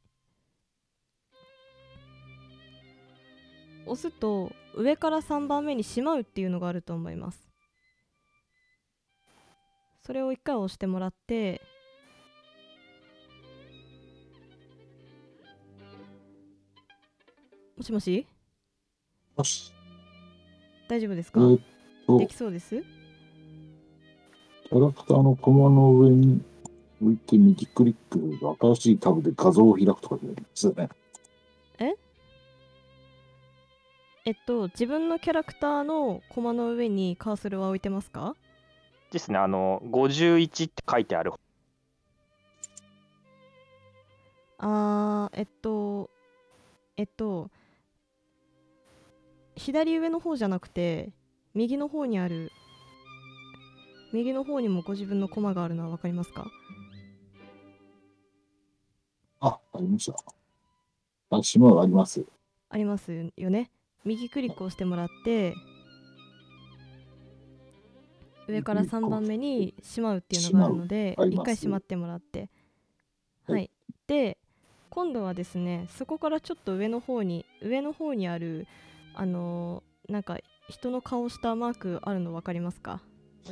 [3.86, 7.50] 押すと上から3番目にしまうっていうのがあると思います。
[10.02, 11.62] それを1回押してもらって
[17.80, 18.28] もしもし？
[19.38, 19.72] よし。
[20.90, 21.40] 大丈夫ですか？
[21.40, 21.62] えーっ
[22.06, 22.76] と、でキきそうです？
[22.76, 22.84] ャ
[24.86, 26.42] ラクターのコマの上に
[27.02, 28.38] 置いて右クリック、
[28.76, 30.90] 新しいタブで画像を開くとかですよね。
[31.78, 31.94] え？
[34.32, 38.36] っと自分のキャラクターのコマの上にカーソルは置いてますか？
[39.14, 41.32] ですねあの51って書いてある。
[44.58, 46.10] あーえっと
[46.98, 47.50] えっと
[49.60, 51.12] 左上の方じゃなくて
[51.54, 52.52] 右の方にある
[54.14, 56.48] 右の方にもご自分のコマがあるのは分かりますか？
[59.42, 60.16] あ、ありました。
[61.30, 62.26] あ、島があります。
[62.70, 63.70] ありますよね。
[64.06, 65.54] 右クリックをしてもらって
[68.48, 71.28] 上から3番目に「しまう」っていうのがあるので1しまう。
[71.28, 71.46] あります。
[71.46, 72.50] 回しまってもらって。
[73.46, 73.54] はい。
[73.54, 73.72] はい。
[74.08, 74.38] で
[74.90, 78.66] 今度はですねそこからちょっと上の方に上の方にある
[79.14, 83.02] あのーなんか人の顔したマークあるの分かりますか？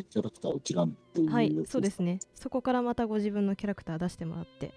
[0.09, 4.73] キャラクター一覧っていうやつはいそうですねそこからまたご自分のキャラクター出してもらって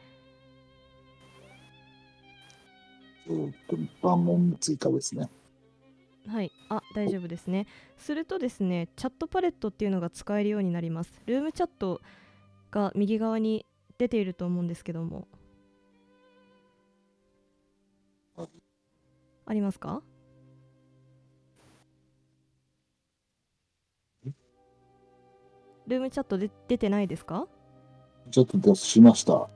[3.26, 5.30] えーっと、番門追加ですね。
[6.26, 7.66] はい、あ大丈夫ですね。
[7.96, 11.12] するとですね、チャットパレットっていうのが使えるようになります。
[11.26, 12.00] ルームチャット
[12.70, 13.64] が右側に
[13.98, 15.28] 出ていると思うんですけども
[18.36, 18.48] はい。
[19.46, 20.02] ありますか？
[25.90, 27.46] ルームチャットで出てないですか？
[28.30, 29.50] ちょっと出しました。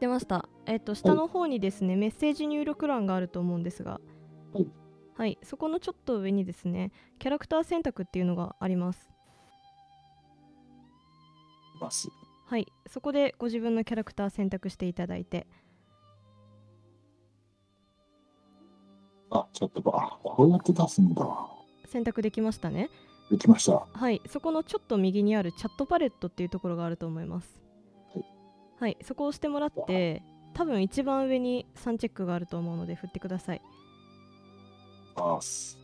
[0.00, 0.48] 出ました。
[0.66, 4.00] えっ、と、下の方にですね、メッセージ入力欄があると思うんですが、
[4.52, 4.66] はい
[5.14, 9.10] はい、そこのちょっと上にですね、キャラクター選択っていうのがあります。
[11.80, 12.08] ます。
[12.46, 15.46] はい、そこでご自分のキャラクター選択していただいて、
[19.30, 21.24] あ、ちょっとば、あこうやって出すんだ。
[21.86, 22.90] 選択できましたね。
[23.30, 23.86] できました。
[23.92, 27.62] はい、そこのちょっと右にあるチャットパレットっていうところがあると思います。
[28.12, 28.24] はい、
[28.80, 33.62] はい、そこを押してもらって、多分一番上に3チェックがあると思うので振ってください。
[35.14, 35.78] あーす。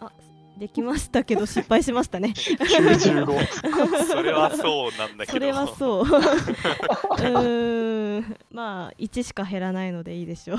[0.00, 0.10] あ、
[0.58, 2.32] できましたけど失敗しましたね。
[2.34, 3.46] 95
[4.08, 5.32] それはそうなんだけど。
[5.32, 6.04] それはそう。
[6.04, 10.58] うーん、まあ1しか減らないのでいいでしょう。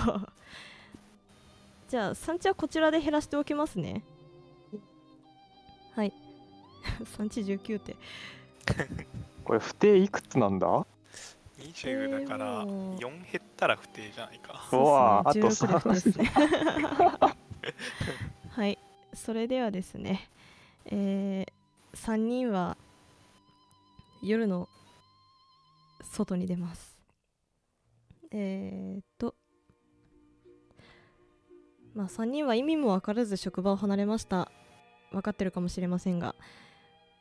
[1.88, 4.04] じゃあ産地はこちらで減らしておきますね。
[5.94, 6.14] はい。
[7.18, 7.96] 産地19って。
[9.44, 10.86] これ不定いくつなんだ
[11.60, 14.68] ？20だからえーもう4減ったら不定じゃないか。
[14.72, 16.26] うわあと16ですね。
[18.50, 18.80] はい。
[19.14, 20.30] それではですね、
[20.86, 22.78] えー、3人は
[24.22, 24.70] 夜の
[26.04, 26.96] 外に出ます
[28.32, 29.36] えー、っと
[31.96, 34.52] まあ3人は意味も分からず職場を離れました。
[35.12, 36.36] 分かってるかもしれませんが。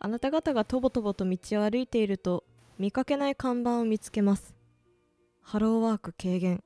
[0.00, 2.44] あなた方がとぼとぼと道を歩いていると
[2.78, 4.54] 見かけない看板を見つけます。
[5.40, 6.62] ハローワーク軽減。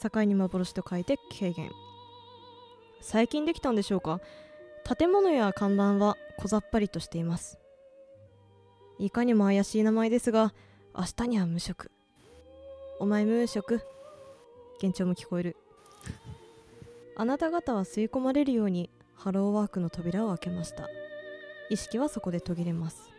[0.00, 1.70] 境に幻と書いて軽減。
[3.00, 4.20] 最近できたんでしょうか。
[4.98, 7.58] 建物や看板は小ざっぱりとしています。
[8.98, 10.52] いかにも怪しい名前ですが
[10.96, 11.92] 明日には無職。
[12.98, 13.80] お前無職。
[14.82, 15.56] 幻聴も聞こえる。
[17.20, 20.88] あなた方は吸い込まれるようにハローワークの扉を開けました。
[21.68, 23.10] 意識はそこで途切れます。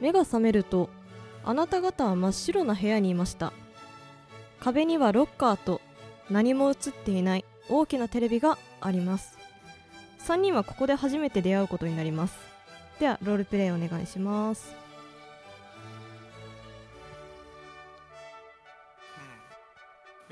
[0.00, 0.90] 目が覚めると
[1.44, 3.52] あなた方は真っ白な部屋にいました。
[4.58, 5.80] 壁にはロッカーと
[6.28, 9.38] 何も映っていない大きなテレビがあります。
[10.26, 12.36] 3人はここで初めて出会うことになります。
[12.98, 14.83] ではロールプレイお願いします。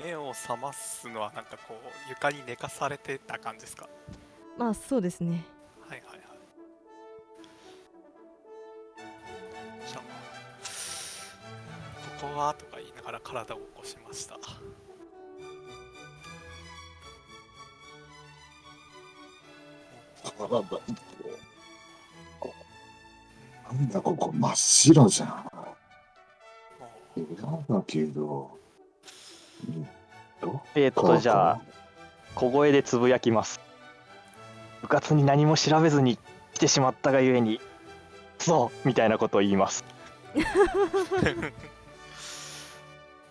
[0.03, 1.77] 目を覚ますのはなんかこう
[2.09, 3.87] 床に寝かされてた感じですか？
[4.57, 5.43] まあそうですね。
[5.87, 6.19] はいはいはい。
[9.87, 10.01] じゃあ
[12.21, 14.37] ここはとか言いながら体を起こしました。
[23.73, 25.49] なんだここ真っ白じゃん。
[27.15, 28.62] も嫌だけど。
[30.75, 31.61] えー、っとじゃあ
[32.35, 33.59] 小声でつぶやきます。
[34.81, 36.17] 部活に何も調べずに
[36.53, 37.59] 来てしまったがゆえに
[38.39, 39.85] そうみたいなことを言います。
[40.35, 40.39] う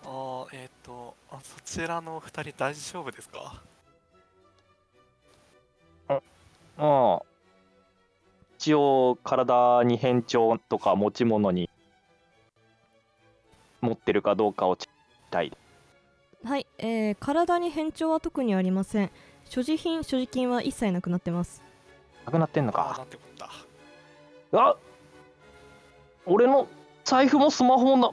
[0.05, 3.61] あーえっ、とあそちらのお二人大丈夫ですか？
[6.07, 6.21] ま
[6.77, 7.21] あ
[8.57, 11.69] 一応体に変調とか持ち物に
[13.81, 15.51] 持ってるかどうかをチェックしたい
[16.45, 19.11] はい、えー、体に変調は特にありません。
[19.49, 21.63] 所持品所持金は一切なくなってます。
[22.25, 23.49] なくなってんのあーなかんてこった
[24.59, 24.75] あ
[26.25, 26.67] 俺の
[27.05, 28.11] 財布もスマホもな。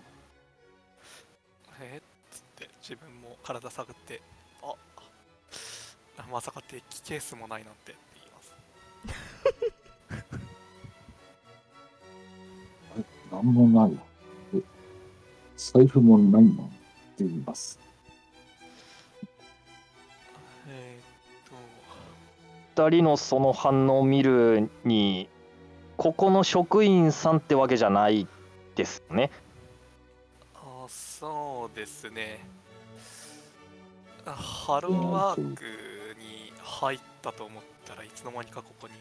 [1.81, 4.23] えーっつって自分も体探って
[4.62, 4.75] あ
[6.19, 8.55] あまさかデッキケースもないなんてって言います。
[13.33, 13.99] なんもない。
[14.55, 14.62] え
[15.57, 16.69] 財布もないのっ
[17.16, 17.79] て言います。
[22.81, 25.29] 2人のその反応を見るに
[25.99, 28.27] ここの職員さんってわけじゃない
[28.75, 29.31] ですね。
[30.55, 32.43] あそうですね。
[34.25, 35.62] ハローワーク
[36.19, 38.95] に入ったと思ったらいつの間にかここに。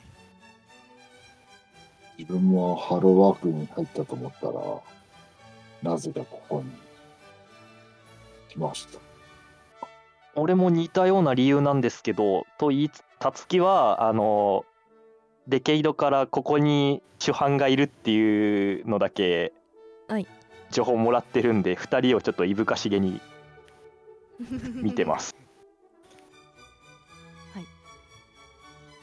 [2.18, 4.48] 自分もハローワークに入ったと思った
[5.88, 6.70] らなぜかここに
[8.50, 9.00] 来ました。
[10.36, 14.66] 俺も似たような理由なんですけどと言いつたつきはあの
[15.48, 19.54] デケイドからここに主犯がいるっていうのだけ
[20.08, 20.28] はい。
[20.72, 23.20] 情報もらってるんで2人をちょっといぶかしげに
[24.76, 25.36] 見てます。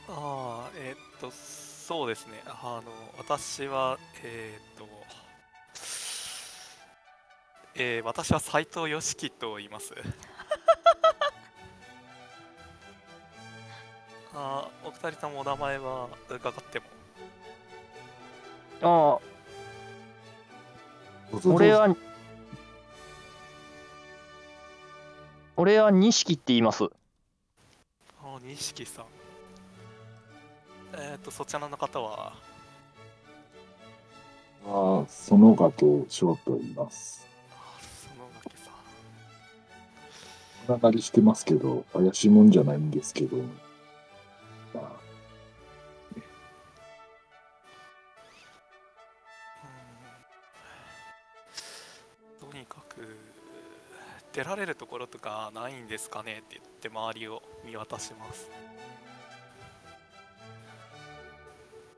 [0.08, 2.40] ああえーっとそうですね。
[2.46, 4.88] あの私はえーっと
[7.74, 9.92] えー私は斉藤義樹と言います
[14.38, 16.84] あーお二人ともお名前は伺っても。
[18.82, 19.20] ああ。
[21.48, 21.96] 俺は
[25.56, 26.84] 俺は錦って言います。
[26.84, 29.06] あー錦さん。
[30.98, 32.34] えーっとそちらの方は？
[34.68, 37.26] あそのがと翔と言います。
[38.02, 38.74] その垣さん。
[40.66, 43.38] つながりしてますけど、怪しいもんじゃないんですけど、
[54.46, 56.38] られるところとかないんですかね？
[56.38, 58.48] って言って周りを見渡します。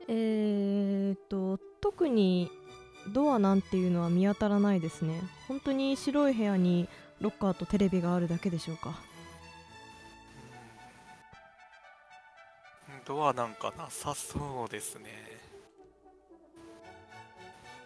[0.07, 2.49] えーっと特に
[3.13, 5.21] ドアなんていうのは見当たらないですね。
[5.47, 6.89] 本当に白い部屋に
[7.21, 8.89] ロッカーとテレビがあるだけでしょうか。
[12.89, 13.05] うん。
[13.05, 15.39] ドアなんかなさそうですね。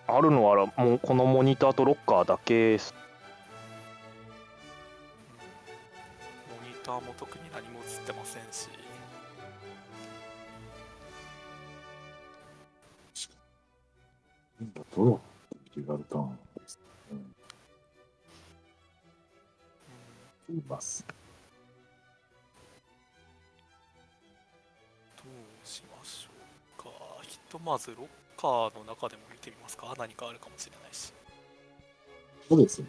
[0.07, 2.93] あるのはもうこのモニターとロッカーだけです
[6.83, 8.67] タターも特に何も映ってませんし。
[14.95, 16.79] どうやってリガルターンです
[17.11, 17.19] ね。
[20.49, 21.05] います。
[25.17, 26.29] どうしましょ
[26.79, 26.89] うか。
[27.23, 28.07] ひとまずロッ
[28.39, 29.93] カーの中でも見てみますか。
[29.97, 31.13] 何かあるかもしれないし。
[32.47, 32.87] そうですね。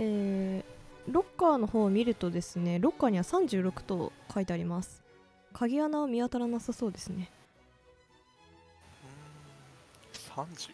[0.00, 5.02] えーロッカーの方を見るとですねロッカーには36と書いてあります。
[5.52, 7.30] 鍵穴は見当たらなさそうですね。
[10.36, 10.70] うーん 36?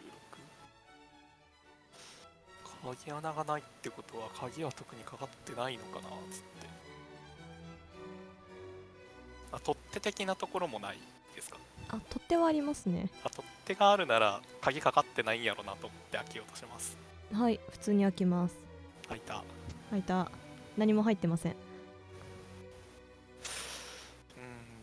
[3.06, 6.66] 鍵穴がないってことは鍵は特にかかってないのかなつって。
[9.52, 10.98] あ取っ手的なところもない
[11.34, 11.56] ですか？
[11.88, 13.08] あ取っ手はありますね。
[13.24, 16.98] あ取っ手があるなら鍵かかってないんやろなと思って開けようとします。
[17.32, 18.65] はい普通に開きます
[19.08, 19.42] 開いた。
[19.90, 20.30] 開いた。
[20.76, 21.52] 何も入ってません。
[21.52, 21.58] うん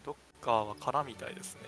[0.06, 1.62] ロッカーは空みたいですね。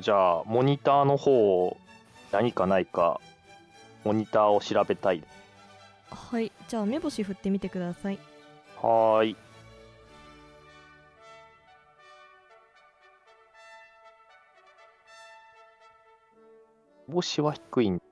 [0.00, 1.76] じゃあモニターの方
[2.30, 3.20] 何かないか
[4.04, 5.24] モニターを調べたい。
[6.10, 6.52] はい。
[6.68, 8.18] じゃあ目星振ってみてください。
[8.76, 9.36] はーい
[17.10, 17.90] 星は低い。
[17.90, 18.02] ん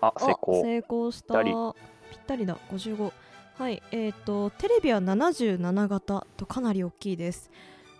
[0.00, 0.62] あ成あ功。
[0.62, 1.42] 成功した。
[1.42, 1.54] ぴぴっ
[2.24, 2.56] ったりだ。
[2.70, 3.12] 55
[3.56, 7.50] はいえっ、とテレビは77型とかなり大きいです。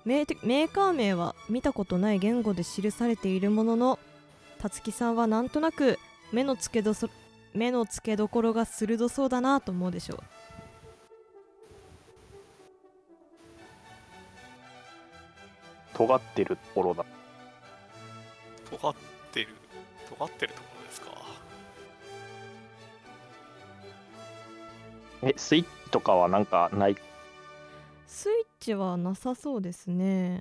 [0.04, 3.98] メーメーカー名は見たことない言語で記されているものの
[4.58, 5.98] たつきさんはなんとなく
[6.32, 7.08] 目の付けどそ
[7.54, 10.18] 目の付けどころが鋭そうだなと思うでしょう。
[15.94, 17.04] 尖ってるところだ
[18.80, 18.94] 尖っ
[19.32, 19.48] てる
[20.08, 21.10] 尖ってるところですか？
[25.22, 26.96] えスイッチとかはなんかない？
[28.06, 30.40] スイッチはなさそうですね。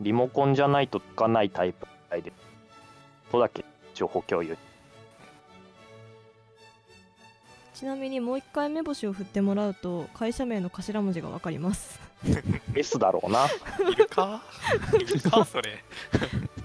[0.00, 2.32] リモコンじゃないとつかないタイプみたいで
[3.32, 4.56] とだけ情報共有。
[7.74, 12.00] ちなみにもう一回目星を振ってもらうと会社名の頭文字がわかります。
[12.74, 13.46] S だろうな
[14.18, 14.42] か？
[15.30, 15.44] か？
[15.44, 15.84] それ。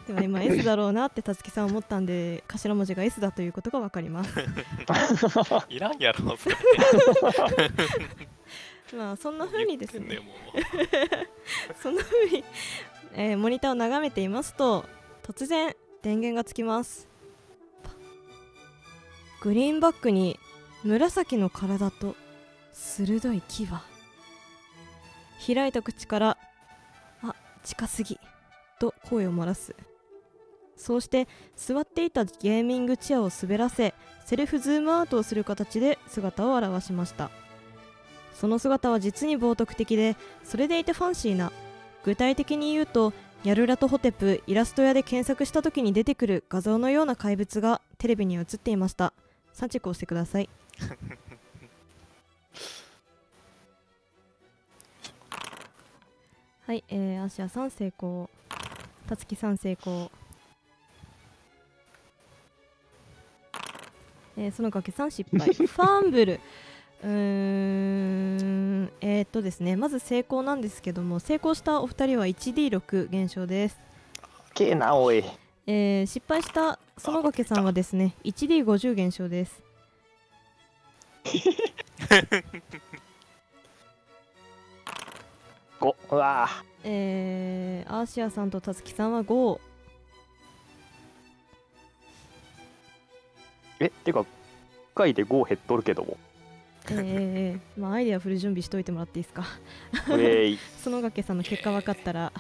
[0.08, 4.34] でも今 S だろうなってたつきさん思ったんで頭文字が S だということがわかります。
[5.70, 6.56] いらんやろそれ。
[8.98, 10.20] まあそんな風にですね。
[11.82, 12.44] そんな風に、
[13.14, 14.86] えーモニターを眺めていますと
[15.24, 17.08] 突然電源がつきます。
[19.42, 20.40] グリーンバックに
[20.84, 22.16] 紫の体と
[22.72, 23.68] 鋭い牙。
[25.46, 26.53] 開いた口から「あ
[27.64, 28.20] 近すぎ」
[28.80, 29.76] と声を漏らす。
[30.76, 33.94] そうして座っていたゲーミングチェアを滑らせ
[34.26, 37.30] セルフズームアウトをする形で姿を現しました。
[38.34, 41.52] その姿は実に冒涜的でそれでいてファンシーな。
[42.04, 49.14] 具体的に言うとヤルラとホテプイラスト屋で検索した時に出てくる画像のような怪物がテレビに映っていました。
[49.54, 50.50] 3チェックをしてください。
[56.66, 58.30] はい、えー、アシアさん成功。
[59.10, 60.10] たつきさん成功。
[64.38, 65.52] えー、その崖さん失敗。
[65.54, 66.40] ファンブル。
[67.04, 73.78] うーんえー、っとですねまず成功なんですけども成功したお二人は 1D6 減少です、
[74.54, 75.22] けえなおい。
[75.68, 79.62] えー、失敗した園掛さんはですね 1D50 減少です
[85.84, 86.48] 5うわ。
[86.86, 89.60] えー、アーシアさんとたつきさんは5
[93.82, 94.26] えてか1
[94.96, 96.18] 回で5減っとるけども。
[96.90, 99.44] えー、まあアイデアフル準備しといてもらっていいですか？
[100.08, 102.32] ウェイ園掛さんの結果分かったら。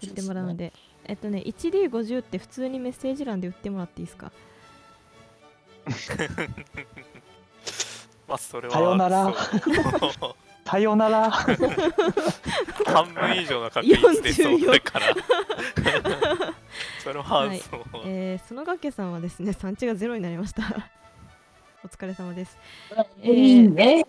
[0.00, 0.72] 言ってもらうので。
[1.04, 4.32] えっとね 1D50 って普通にメッセージ欄で打ってもらっていいですか？
[8.26, 9.32] まあそれはさよなら。
[9.32, 10.34] そう
[10.70, 11.30] さよなら。
[11.30, 15.06] 半分以上の確率でそうだから。
[17.02, 17.22] それは。
[17.22, 17.60] はい。
[18.04, 20.62] えー、園掛さんはですね産地がゼロになりました。
[21.82, 22.58] お疲れ様です、
[23.22, 24.06] えー、ね。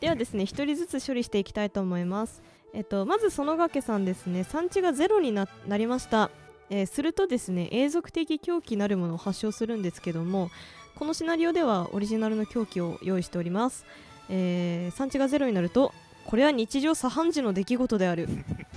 [0.00, 2.42] ではですね一人ずつ処理していきたいと思います。
[2.74, 6.30] えっとまず園掛さんですね産地がゼロにななりました。
[6.68, 10.50] えーするとですね永続的狂気なるものを発症するんですけども
[10.96, 13.86] このシナリオではオリジナルの狂気を用意しております、
[14.28, 15.92] えー産地がゼロになると
[16.26, 18.28] これは日常茶飯事の出来事である。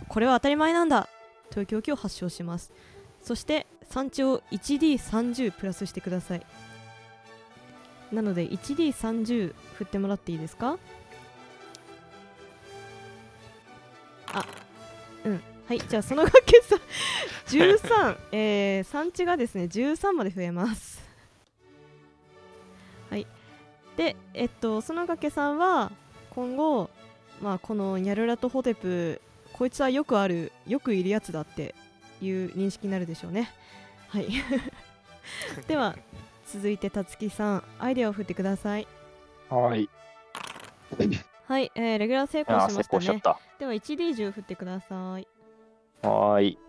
[0.08, 1.08] これは当たり前なんだ。
[1.52, 2.72] という狂気を発症します。
[3.24, 6.46] そして産地を 1D30 プラスしてください。
[8.12, 10.78] なので 1D30 振ってもらっていいですか？
[14.34, 14.46] あ
[15.26, 15.42] うん。
[15.68, 16.76] はいじゃあその掛けさ
[17.48, 21.00] 13、 えー、産地がですね13まで増えます。
[23.10, 23.26] はい。
[24.00, 25.92] でえっとその掛けさんは
[26.30, 26.90] 今後
[27.42, 29.20] まあこのニャルラとホテプ
[29.52, 31.76] こいつはよくあるよくいるやつだって
[32.22, 33.52] いう認識になるでしょうね
[34.08, 34.28] はい
[35.68, 35.98] では
[36.48, 38.88] 続いてたつきさんアイデアを振ってください
[39.50, 39.90] はい。
[41.46, 43.22] はい、えー、レギュラー成功しましたね。
[43.60, 45.28] では 1D10 振ってください
[46.04, 46.60] はーい。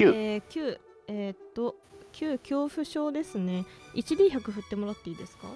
[0.00, 0.12] 9。
[0.14, 0.78] えー、9
[1.08, 1.76] えー、っと
[2.12, 3.64] 9恐怖症ですね。
[3.94, 5.48] 1D100 振ってもらっていいですか？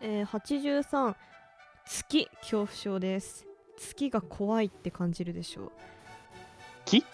[0.00, 1.14] えー、83
[1.84, 3.46] 月恐怖症です。
[3.76, 5.72] 月が怖いって感じるでしょう。
[6.84, 7.04] 木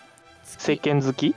[0.45, 0.73] 月。
[0.73, 1.35] 石鹸好き？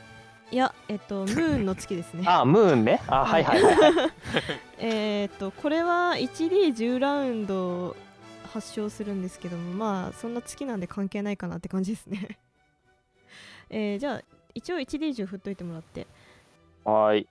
[0.52, 2.24] いやえっと ムーンの月ですね。
[2.28, 3.02] あ、ムーンね。
[3.08, 4.12] あ、はいはいはいはい。
[4.80, 7.96] えーっとこれは 1D10 ラウンド
[8.50, 12.38] 発症するんですけどもまあそんな月なんで関係ないかなって感じですね。
[13.70, 14.24] えーじゃあ
[14.56, 16.08] 一応 1D10 振っといてもらって。
[16.84, 17.28] はーい。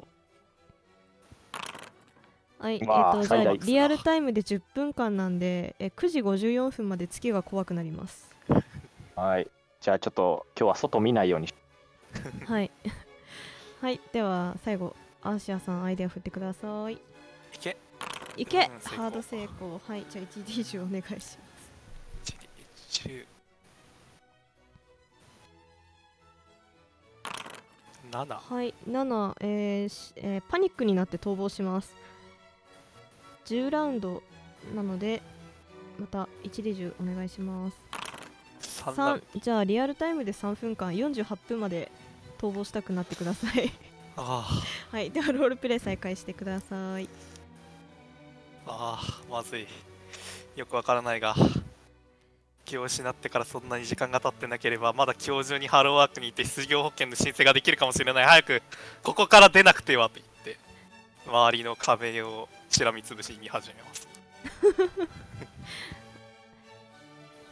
[2.60, 2.80] はいえっ
[3.12, 8.34] とじゃあリアルタイムで10分間なんで、えー9時54分まで月が怖くなります。
[9.16, 9.50] はい。
[9.80, 11.54] じゃあちょっと今日は外見ないようにし。
[12.46, 12.70] はい。
[13.80, 14.00] はい。
[14.12, 16.94] では最後アーシアさんアイデア振ってください。
[16.94, 16.98] い
[17.60, 17.76] け
[18.38, 21.38] いけ、ハード成功はいじゃあ 1D10 お願いします
[22.90, 23.26] 10
[28.10, 31.94] 7はい、7、えーしえーパニックになって逃亡します。
[33.44, 34.22] 10ラウンド
[34.74, 35.22] なので、
[35.98, 37.76] また1で10お願いします。
[38.82, 41.92] 3ラウン3じゃあリアルタイムで3分間48分まで
[42.38, 43.70] 逃亡したくなってください。
[44.16, 47.08] あはい、ではロールプレイ再開してください。
[48.68, 49.66] ーあーまずい。
[50.56, 51.34] よくわからないが
[52.64, 58.24] 気を失ってからそんなに時間が経ってなければまだ今日中にハローワークに行って失業保険の申請ができるかもしれない。
[58.26, 58.62] 早く
[59.02, 60.58] ここから出なくてはと言って
[61.26, 64.08] 周りの壁をしらみつぶしに見始めます。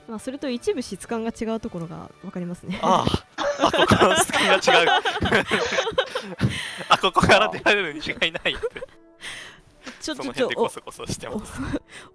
[0.09, 2.79] まあ、それと一部質感が違うところが分かりますね。
[2.83, 3.05] あ
[3.37, 4.89] ああここのスキンが違う。
[6.89, 8.87] あここから出られるに違いないって
[10.07, 11.61] ちょそのちょちょお辺でコソコソしてます。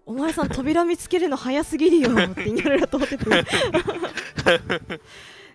[0.06, 3.30] お 前さん扉見つけるの早すぎるよってニャルラとホテプ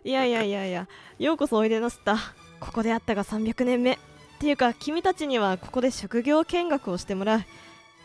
[0.05, 0.87] いやいやいやいや
[1.19, 2.17] ようこそおいでなすった。
[2.61, 3.93] ここであったが300年目。
[3.93, 3.99] っ
[4.39, 7.41] ていうか君たちにはここで職業見学をしてもらう。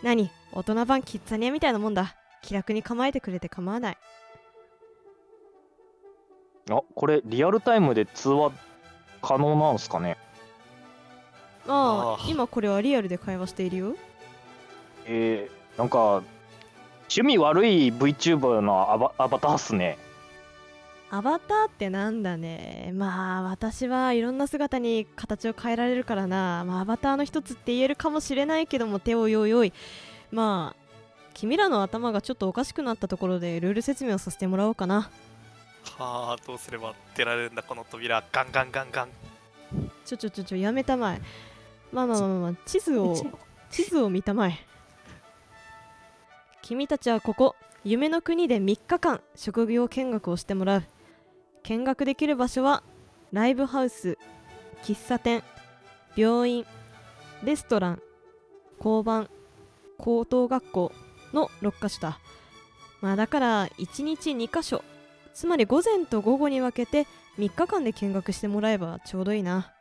[0.01, 2.15] 何大人版キッザニアみたいなもんだ。
[2.41, 3.97] 気楽に構えてくれて構わない。
[6.69, 8.51] あ、これリアルタイムで通話
[9.21, 10.17] 可能なんすかね？
[11.67, 12.25] ああ。
[12.27, 13.95] 今これはリアルで会話しているよ
[15.05, 16.23] えー、なんか
[17.03, 19.97] 趣味悪い VTuber のアバアバターっすね。
[21.09, 22.93] アバターってなんだね。
[22.95, 29.73] まあ私はいろんな姿に形を変えられるからな、まあ、アバターの一つって言えるかもしれないけども手をよいよい。
[30.31, 30.81] まあ
[31.33, 35.09] 君らの頭がちょっとおかしくなったところでルール説明をさせてもらおうかな。
[35.97, 38.23] はあどうすれば出られるんだこの扉。
[38.31, 39.09] ガンガンガンガン。
[40.05, 41.21] ちょちょちょちょやめたまえ。
[41.91, 43.15] まあまあまあまあ地図を
[43.69, 44.07] 地図を。
[44.09, 44.70] 見たまえ
[46.61, 50.83] 君たちはここ夢の国で3日間職業見学をしてもらう。
[51.63, 52.83] 見学できる場所は
[53.31, 54.17] ライブハウス
[54.83, 55.43] 喫茶店
[56.15, 56.65] 病院
[57.43, 58.01] レストラン
[58.77, 59.29] 交番
[59.97, 60.91] 高等学校
[61.33, 62.19] の6カ所だ。
[63.01, 64.83] まあだから1日2カ所
[65.33, 67.07] つまり午前と午後に分けて
[67.39, 69.71] 3日間で見学してもらえばちょうどいいな。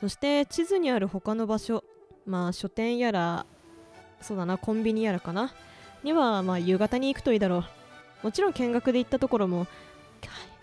[0.00, 1.82] そして地図にある他の場所
[2.26, 3.46] まあ書店やら
[4.20, 5.52] そうだなコンビニやらかな。
[6.02, 7.64] にはまあ夕方に行くといいだろう。
[8.22, 9.70] もちろん見学で行ったところもか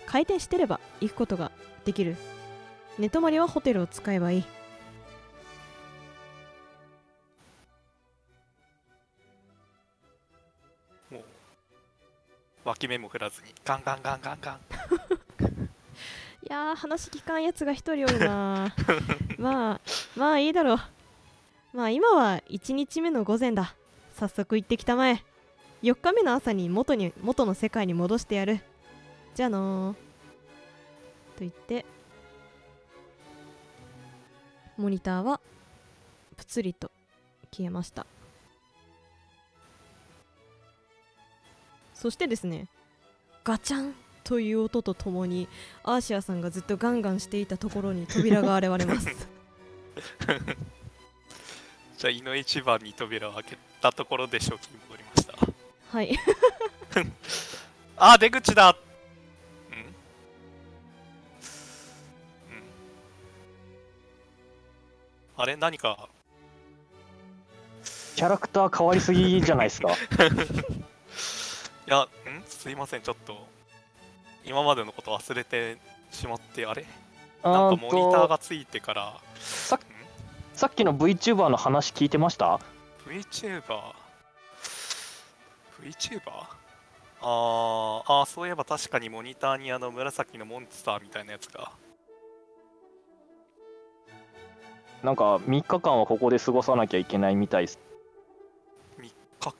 [0.05, 1.51] 開店してれば行くことが
[1.85, 2.15] できる。
[2.97, 4.43] 寝泊まりはホテルを使えばいい。
[11.11, 11.23] もう
[12.65, 14.59] 脇目も振らずにガンガンガンガンガン。
[16.47, 18.71] いやー話聞かんやつが一人おるな
[19.39, 19.81] まあ
[20.15, 20.79] まあいいだろう
[21.75, 23.75] まあ今は1日目の午前だ。
[24.17, 25.21] 早速行ってきたまえ。
[25.83, 28.61] 4日目の朝に元に元の世界に戻してやる。
[29.35, 30.01] じゃあのー、と
[31.39, 31.85] 言って。
[34.77, 35.41] モニターは
[36.37, 36.89] ぷつりと
[37.51, 38.05] 消えました。
[41.93, 42.69] そしてですね
[43.43, 45.49] ガチャンという音とともに
[45.83, 49.09] アーシアさんがずっとガンガンしていたところに扉が現れます。
[52.05, 55.33] じゃあ、井の一番に扉を開けたところで正気に戻りました。
[55.91, 56.15] はい。
[57.97, 58.77] あ、出口だ。
[59.71, 59.77] うん。
[59.77, 59.85] うん。
[65.35, 65.55] あれ？
[65.55, 66.07] 何か、
[68.15, 69.89] キャラクター変わりすぎじゃないですか？
[69.97, 69.97] い
[71.87, 72.07] や、ん？
[72.45, 73.47] すいません、ちょっと、
[74.43, 75.79] 今までのこと忘れて
[76.11, 76.85] しまって、あれ？
[77.43, 79.79] なんかモニターがついてから、さ
[80.55, 82.59] さっきの VTuber の話聞いてました
[83.05, 83.59] ？VTuber
[85.81, 86.21] VTuber?
[87.21, 91.71] あーあーそういえば確かにモニターにあの紫のモンスターみたいなやつが
[95.03, 97.79] なんか3日間はここで過ごさなきゃいけないみたいです。
[98.99, 99.51] 3日間？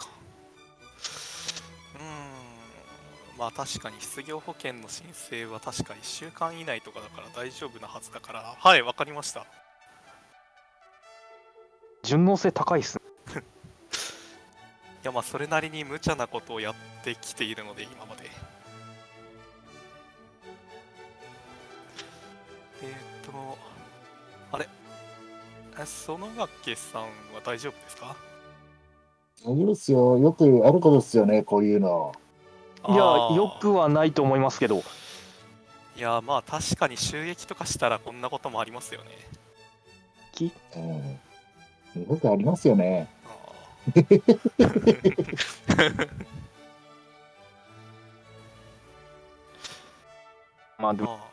[1.96, 3.38] うーん。
[3.38, 8.56] まあ確かに失業保険の申請は確か1週間以内とかだから大丈夫なはずだから。
[8.58, 9.46] はいわかりました
[12.06, 12.98] 順応性高いっす
[13.34, 13.42] ね。
[15.04, 18.30] いやまあそれなりに無茶なことをやってきているので今まで。
[22.82, 22.90] えー、
[23.30, 23.58] っと
[24.52, 24.70] あれ？
[25.78, 27.08] え園垣さんは
[27.44, 28.16] 大丈夫ですか？
[29.44, 30.18] 大丈夫ですよ。
[30.18, 32.14] よくあることですよね、こういうの。
[32.88, 34.84] いやよくはないと思いますけど。
[35.98, 39.12] いやまあ確かに襲撃とかしたらこんなこともありますよね。
[40.34, 40.52] き？
[40.76, 41.20] うん。
[41.96, 43.08] よくありますよね。
[50.78, 51.26] まあでもあ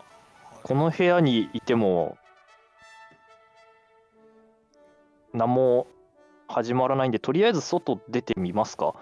[0.63, 2.17] この部屋にいても
[5.33, 5.87] 何も
[6.49, 8.95] 始まらないんでとりあえず外出てみますか？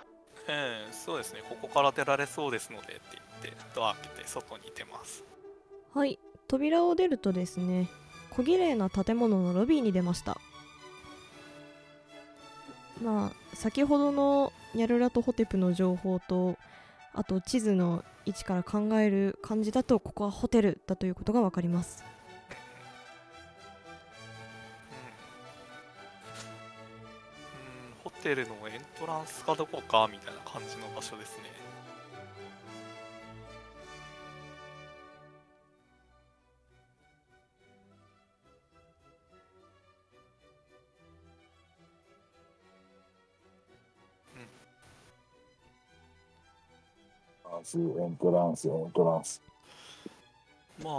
[0.48, 1.42] ええそうですね。
[1.48, 3.02] ここから出られそうですのでって
[3.42, 5.22] 言ってドア開けて外に出ます。
[5.92, 6.18] はい。
[6.48, 7.88] 扉を出るとですね
[8.30, 10.36] 小綺麗な建物のロビーに出ました
[13.02, 16.56] まあ先ほどのニャルラとホテプの情報と
[17.14, 22.04] あと地図の位置から考える感じだとここはホテルだということが分かります。
[28.04, 28.08] うん。
[28.08, 28.10] うん。
[28.10, 31.69] ホテルのエントランスかどこかみたいな感じの場所ですね。
[47.60, 49.42] エントランス、エントランス。
[50.82, 50.90] ま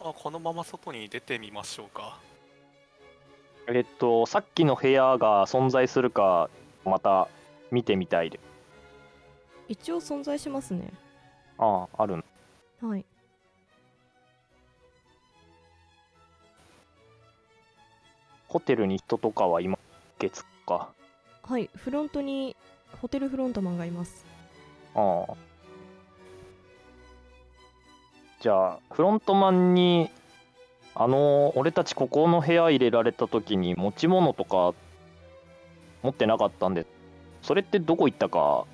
[0.00, 2.18] ああこのまま外に出てみましょうか。
[3.68, 6.50] えっとさっきの部屋が存在するか
[6.84, 7.28] また
[7.70, 8.40] 見てみたいで。
[9.68, 10.92] 一応存在しますね。
[11.58, 12.24] あああるん
[12.80, 13.04] はい。
[18.48, 19.78] ホテルに人とかは今
[20.18, 20.88] 月か？
[21.42, 22.56] はいフロントに
[23.02, 24.24] ホテルフロントマンがいます。
[24.94, 25.34] ああ
[28.40, 30.10] じゃあフロントマンに
[30.94, 34.74] あの俺たちここの部屋入れられた時に持ち物とか
[36.02, 36.86] 持ってなかったんで
[37.42, 38.64] それってどこ行ったか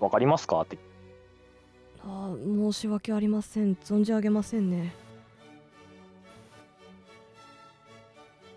[0.00, 0.60] 分かりますか？
[0.60, 0.78] って。
[2.04, 3.74] あー申し訳ありません。
[3.76, 4.92] 存じ上げませんね。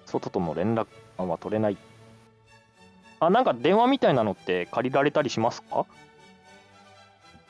[0.05, 0.87] 外との連絡
[1.17, 1.77] は取れない。
[3.19, 5.85] あなんか電話みたいなのって借りられたりしますか？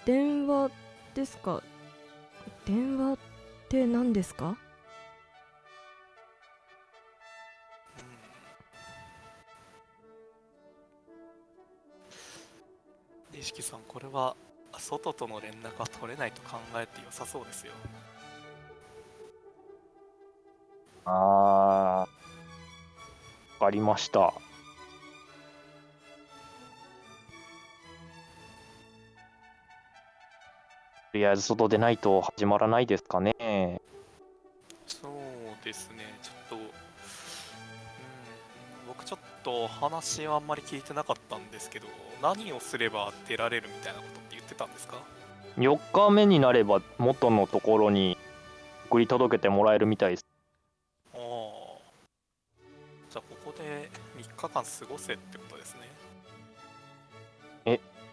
[0.06, 0.72] 電話
[1.16, 1.62] ですか？
[2.68, 3.18] 電話っ
[3.70, 4.58] て何ですか？
[13.34, 14.36] 意識さんこれは
[14.78, 17.72] 外との連絡は取れないと考えて良さそうですよ。
[21.06, 24.34] あー分かりました
[31.18, 33.82] りあえず外出ないと始まらないですかね。
[34.86, 35.12] そう
[35.64, 36.18] ですね。
[36.22, 36.62] ちょっとうん
[38.88, 41.88] 僕ちょっと話はあんまり聞いてなかったんですけど
[42.22, 44.98] 何をすれば出られるみたいなことって言ってたんですか
[45.58, 48.18] ？4日目になれば元のところに
[48.90, 50.26] 送り届けてもらえるみたいです。
[51.14, 51.20] ああ
[53.10, 55.88] じゃあここで3日間過ごせってことですね。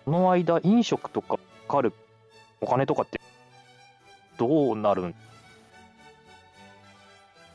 [0.05, 1.91] この間飲食とかかかる
[2.61, 3.21] お金とかって
[4.39, 5.15] どうなるん？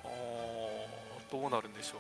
[0.06, 0.08] あ
[1.32, 2.00] どうなるんでしょう。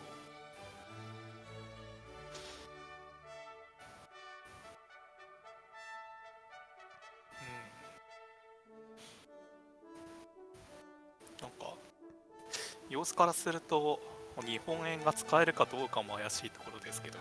[12.90, 14.00] 様子からすると
[14.46, 17.20] 日本円が使えるかどうかも怪しいところですけど。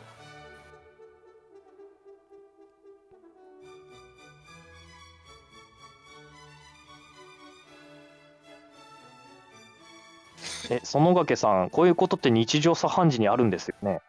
[10.71, 14.01] え、園掛さん、こういうことって日常茶飯事にあるんですよね。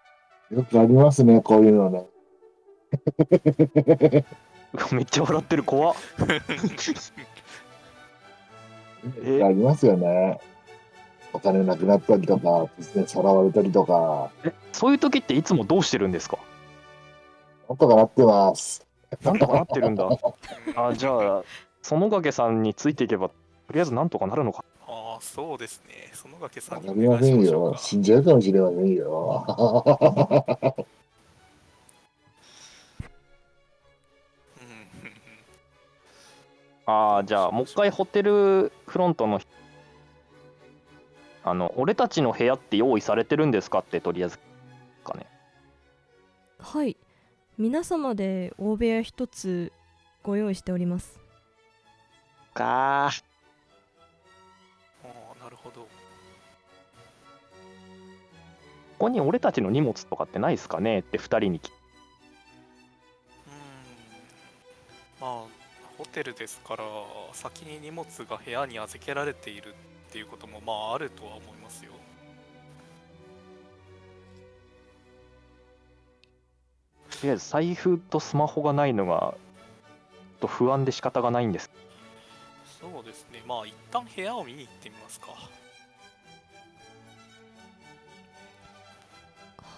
[0.51, 2.05] よくありますね、こういうのね。
[4.91, 5.95] めっちゃ笑ってる、怖っ。
[9.24, 10.39] えありますよね。
[11.32, 16.38] お金なくなったりとか、突然さらわれたりとか、え、そういう時っていつもどうしてるんですか？
[17.70, 18.86] なんとかなってます。
[19.24, 20.10] なんとかなってるんだ。
[20.76, 21.43] あ、じゃあ、
[21.84, 23.36] 園掛さんについていけば、と
[23.74, 24.66] りあえずなんとかなるのか。
[25.22, 27.41] そうですね園掛さわんにませんよ。
[27.41, 29.45] いしましょうか死んじゃうかもしれませんよ。
[36.86, 39.39] ああ、じゃあ、もう一回ホテルフロントの、
[41.43, 44.39] あの、俺たちの部屋って用意されてるんですかって、とりあえず、
[45.03, 45.28] かね。
[46.57, 46.97] はい
[47.57, 49.72] 皆様で大部屋一つ
[50.24, 51.20] ご用意しております
[52.53, 53.28] かあ
[59.00, 61.00] こに俺たちの荷物とかってないですかね？
[61.00, 63.54] って2人に聞うん。
[65.22, 65.43] まあ
[65.97, 66.84] ホテルですから
[67.34, 69.74] 先に荷物が部屋に預けられている
[70.10, 71.91] っていうこともまああるとは思いますよ。
[77.10, 79.34] とりあえず財布とスマホがないのが
[80.39, 81.70] と不安で仕方がないんです。
[82.80, 83.43] そうですね。
[83.45, 85.28] まあ一旦部屋を見に行ってみますか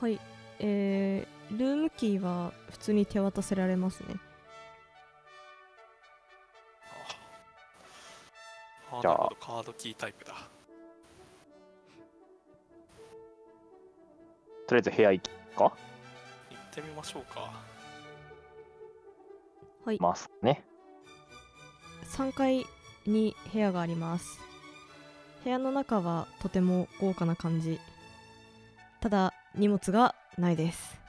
[0.01, 0.19] はい。
[0.57, 4.15] えー、ルームキーは普通に手渡せられますね。
[8.91, 9.13] ああじゃあ。
[9.13, 9.35] なるほど。
[9.35, 10.33] カードキータイプだ。
[14.67, 15.63] とりあえず部屋行きか？
[15.65, 15.73] 行っ
[16.73, 17.51] てみましょうか。
[19.85, 19.99] はい。
[19.99, 20.63] ますね。
[22.05, 22.65] 3階
[23.05, 24.39] に部屋があります。
[25.43, 27.79] 部屋の中はとても豪華な感じ。
[28.99, 30.99] ただ荷物がないです。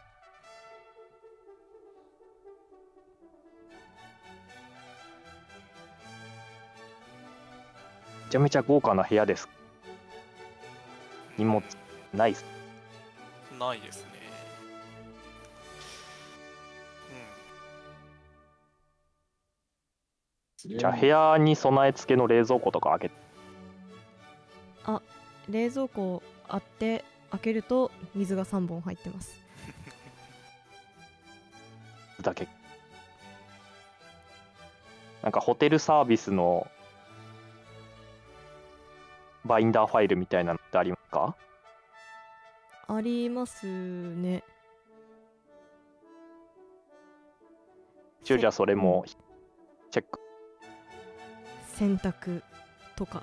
[8.26, 9.48] めちゃめちゃ豪華な部屋です。
[11.38, 11.62] 荷物
[12.14, 12.44] ないっす。
[13.58, 14.12] ないですね。
[20.78, 23.14] じゃあ部屋に備え付けの冷蔵庫とか開けて。
[25.48, 29.42] 冷蔵庫あって開けると水が3本入ってます。
[32.18, 32.46] るだけ。
[35.22, 36.66] なんかホテルサービスの
[39.44, 41.34] バインダーファイルみたいなのってありますか？
[42.88, 44.44] ありますね。
[48.22, 49.04] 一応じゃあそれも
[49.90, 50.20] チェック。
[51.74, 52.42] 洗濯
[52.94, 53.22] とか。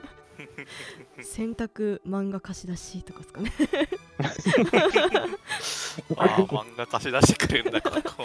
[0.00, 0.15] うん
[1.22, 3.52] 洗濯漫画貸し出しとかですかね
[6.16, 8.24] ああ漫画貸し出してくれるんだからこ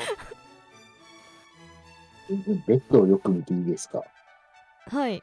[2.67, 4.03] ベッドをよく見ていいですか？
[4.87, 5.21] はい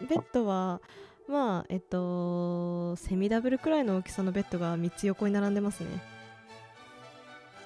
[0.00, 0.80] ベッドは
[1.28, 5.88] まあえっとセミダブルくらいの大きさのベッドが3つ横に並んでますね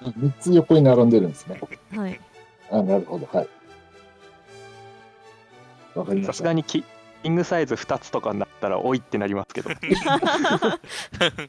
[0.01, 1.59] 3つ横に並んでるんですね。
[1.95, 2.19] はい
[2.71, 3.27] あ、なるほど。
[3.33, 3.47] はい。
[5.95, 6.43] わかりさました。
[6.43, 6.85] すがにキ
[7.23, 9.69] キングサイズ2つとかになったら多いってなりますけど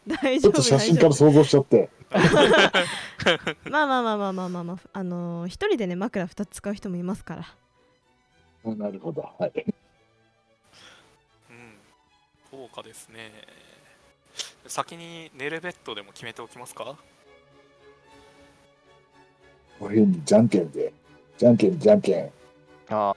[0.07, 1.89] 大丈夫ちょっと写真から想像しちゃって。
[2.11, 2.11] 夫
[3.71, 7.45] まあまあまあまあまあまあまああのー一人でね枕2つ使う人もいますから
[8.64, 9.23] あなるほど。
[9.39, 9.53] はい。
[11.51, 11.75] うん
[12.51, 13.31] 豪華ですね
[14.66, 16.97] 先に寝るベッドでも決めておきますか？
[19.79, 20.93] こういうふうにじゃんけんで。
[21.39, 22.31] じゃんけん、じゃんけん。
[22.91, 23.16] あ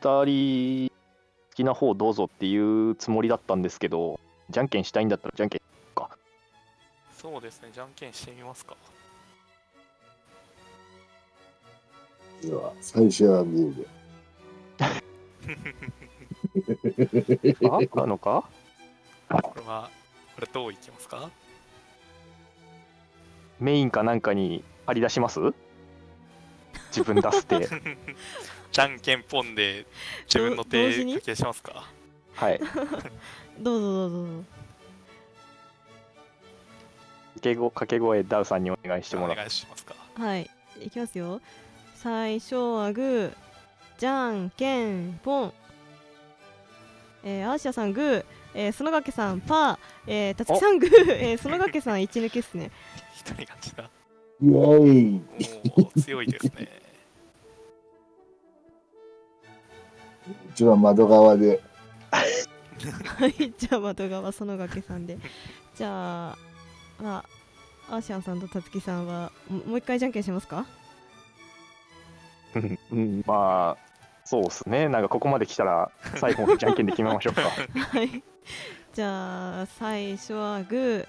[0.00, 0.92] 2人
[1.50, 5.60] 好きな方どうぞっていうつもりだったんですけどじゃんけんしたいんだったらじゃんけん
[7.16, 8.74] そうですねじゃんけんしてみますか。
[12.42, 13.86] では、最初はグーで。
[17.70, 18.44] ああのか？
[19.28, 19.90] これは
[20.34, 21.28] これどういきますか？
[23.58, 25.40] メインかなんかに張り出します？
[26.88, 27.68] 自分出すって
[28.72, 29.86] じゃんけんぽんで
[30.26, 31.84] 自分の同手時に掛けしますか？
[32.34, 32.60] はい。
[33.58, 34.44] どうぞどうぞどうぞ。
[37.34, 39.94] 掛けご掛け声ダウさんにお願いしてもらおう願いしますか？
[40.14, 40.48] はい。
[40.80, 41.40] いきますよ。
[41.96, 43.34] 最初はグー
[43.98, 45.52] じゃんけんぽん。
[47.22, 52.70] えー、アーシアさんグー、えー、園掛さんパー、えー、たつきさんグー、えー、園掛さん一抜けっすね。
[53.14, 53.90] 一人勝ちだ。
[54.42, 55.20] イエーイ。
[55.76, 56.89] おー強いですね。
[60.30, 61.60] うちは窓側で。
[63.04, 65.18] はい、じゃあ窓側園掛さんで。
[65.76, 66.36] じゃあ、
[67.00, 67.24] ま
[67.88, 70.66] あ、アーシアンさんとたつきさんはももう一回じゃんけんしますか？
[72.54, 73.82] うんうん、まあ、
[74.24, 74.88] そうですね。
[74.88, 77.42] なんかここまで来たら、最後、じゃんけんで決めましょうか。
[77.42, 78.22] はい。
[78.92, 81.06] じゃあ、最初はグー、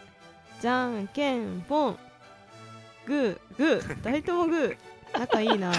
[0.61, 1.97] じゃんけんぽん。
[3.07, 5.19] グー、グー、誰ともグー。
[5.19, 5.71] 仲いいな。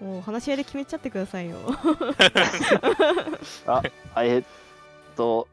[0.00, 1.58] もう話し合いで決めちゃってくださいよ。
[3.66, 3.82] あ
[4.22, 4.46] えーっ
[5.16, 5.48] と、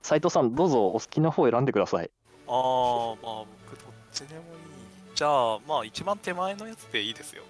[0.00, 2.10] 斉藤さん、どうぞお好きな方選んでください。
[2.48, 2.64] ああ、まあ
[3.22, 4.46] 僕どっちでもいい。
[5.14, 7.42] じゃあ、まあ一番手前のやつでいいですよ。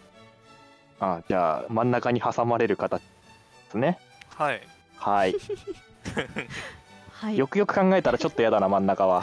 [1.01, 3.09] あじゃあ、真ん中に挟まれる形で
[3.71, 3.99] すね。
[4.37, 4.67] はい。
[4.97, 5.35] はい。
[7.13, 7.39] はい。
[7.39, 9.23] よくよく考えたらちょっとやだな、真ん中は。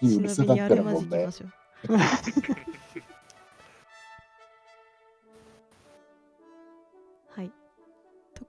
[0.00, 1.28] 息うるさかった忍びにあるらもうね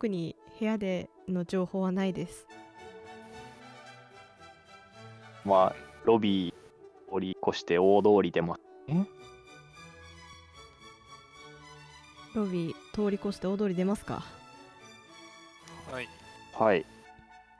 [0.04, 2.45] 特に部屋での情報はないです。
[5.45, 6.54] まあ、ロビー
[7.10, 8.58] 降り越して大通りでも。
[12.36, 14.26] ロビー通り越して大通り出ますか？
[15.89, 16.10] はい。
[16.54, 16.86] はい。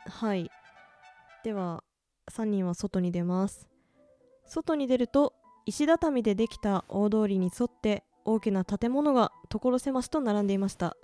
[0.06, 0.52] はい。
[1.46, 1.82] では、
[2.30, 3.70] 3人は外に出ます。
[4.46, 5.34] 外に出ると、
[5.66, 10.98] 石畳でできた大通りに沿って大きな建物が所狭しと並んでいました。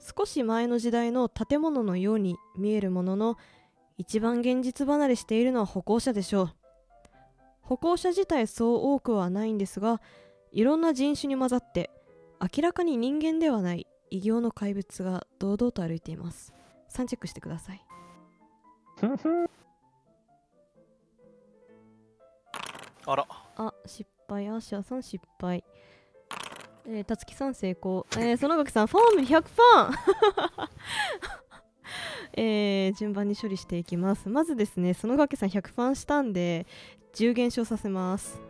[0.00, 3.36] 少し前の時代の建物のように見えるものの、
[3.98, 6.52] 一番現実離れしているのは歩行者でしょう。
[7.60, 10.00] 歩行者自体そう多くはないんですが、
[10.52, 11.90] いろんな人種に混ざって、
[12.40, 16.54] 明らかに人間ではない異形の怪物が堂々と歩いています。
[16.90, 17.84] 3チェックしてください。
[23.06, 23.26] あら、
[23.56, 24.48] あ、失敗。
[24.48, 25.62] アーシャーさん失敗。
[26.86, 28.06] えー、たつきさん成功。
[28.12, 29.44] えー、園垣さん、ファーム100%
[32.34, 34.28] えー、順番に処理していきます。
[34.28, 36.66] まずですね、園垣さん100ファンしたんで、
[37.14, 38.40] 10減少させます。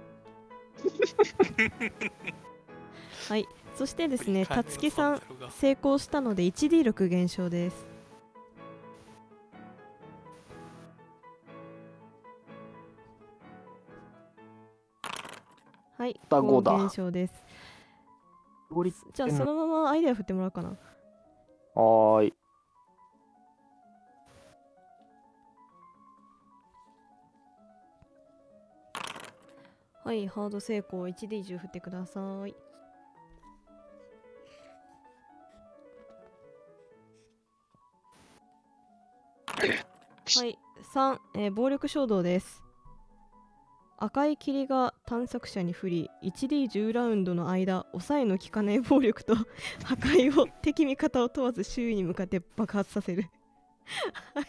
[3.29, 3.47] はい。
[3.75, 7.89] そしてですね、たつきさん成功したので 1D6 減少です。
[15.97, 17.50] はい、だ五だ5減少です。
[19.13, 20.69] じゃあそのままアイデア振ってもらおうかな。
[21.75, 22.35] はーい。
[30.05, 32.55] はい、ハード成功 1D10 振ってください。
[40.39, 40.59] はい、
[40.95, 42.70] 3、えー暴力衝動です。
[44.01, 49.37] 赤い霧が探索者に降り 1D10 ラウンドの間抑えの効かない暴力と
[49.85, 53.27] 破壊を敵味方を問わず周囲に向かって爆発させる。
[54.35, 54.47] は い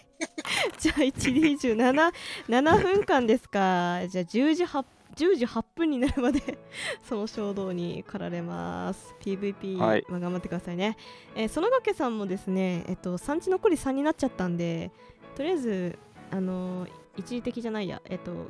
[0.80, 2.14] じゃあ 1D17
[2.48, 4.08] 7分間ですか。
[4.08, 4.86] じゃあ10時 8,
[5.16, 6.60] 10時8分になるまで
[7.04, 9.14] その衝動に駆られます。
[9.20, 10.06] PVP、はい。
[10.08, 10.96] まあ、頑張ってくださいね、
[11.36, 14.92] えー、園掛さんもですねえっと産地残り3になっちゃったんで
[15.36, 16.00] とりあえず
[16.30, 18.50] あのー一時的じゃないやえっと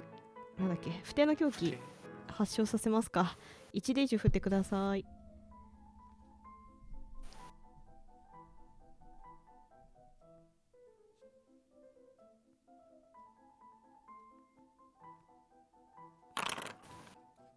[0.62, 0.92] なんだっけ？
[1.04, 1.76] 不定の狂気
[2.28, 3.36] 発症させますか
[3.74, 5.06] ？1D10 振ってください。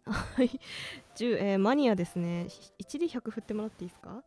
[0.07, 0.59] はい、
[1.15, 2.47] 10、えーマニアですね。
[2.79, 4.23] 1D100 振ってもらっていいですか？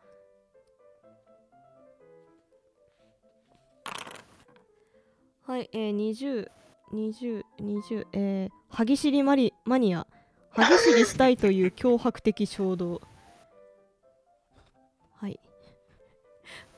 [5.42, 6.50] はい、えー、20、
[6.92, 10.06] 20、20、えー、歯ぎしりマリマニア。
[10.50, 13.00] 歯ぎしりしたいという脅迫的衝動。
[15.16, 15.38] はい。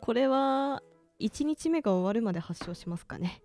[0.01, 0.83] これは、
[1.21, 3.41] 1日目が終わるまで発症しますかね。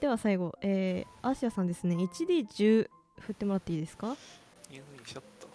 [0.00, 1.96] では最後、えー、アーシアさんですね。
[1.96, 2.90] 1D10
[3.20, 4.08] 振ってもらっていいですか？
[4.08, 4.14] よ
[4.72, 5.46] いしょっと。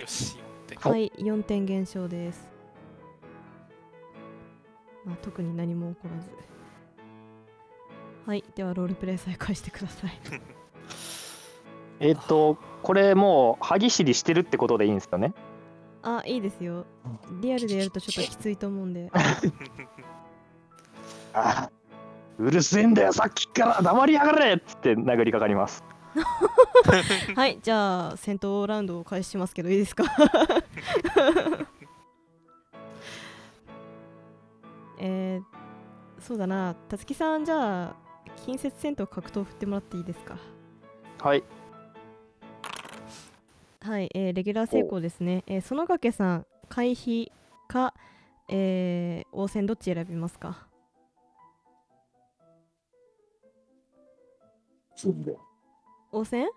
[0.00, 0.78] よし、4点。
[0.84, 2.48] おはい、4点減少です。
[5.04, 6.30] まあ、特に何も起こらず。
[8.26, 10.10] はい、ではロールプレイ再開してください。
[12.00, 15.34] えっ、と、これもう、歯ぎしりしてるってことでいいんですよね？
[16.02, 16.86] あ、いいですよ。
[17.42, 19.10] リアルでやるとちょっときついと思うんで。
[21.34, 21.70] あ
[22.38, 25.84] うるせえんだよ、さっきから黙りやがれっつって殴りかかります。
[27.36, 30.04] はい、じゃあ戦闘ラウンドを開始しますけどいいですか？
[34.98, 37.94] えー、そうだなたつきさんじゃあ
[38.44, 40.38] 近接戦闘格闘振ってもらっていいですか？
[41.20, 41.44] はい
[43.80, 45.44] はい、えーレギュラー成功ですね。
[45.46, 47.30] えー、園掛さん、回避
[47.68, 47.94] か、
[48.48, 50.66] えー、応戦どっち選びますか？
[56.12, 56.48] 応戦？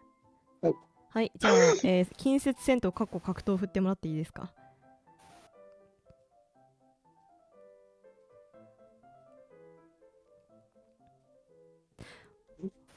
[0.61, 0.73] はい。
[1.09, 1.53] はい、じゃあ、
[1.84, 4.51] えー、近接戦闘格闘振ってもらっていいですか？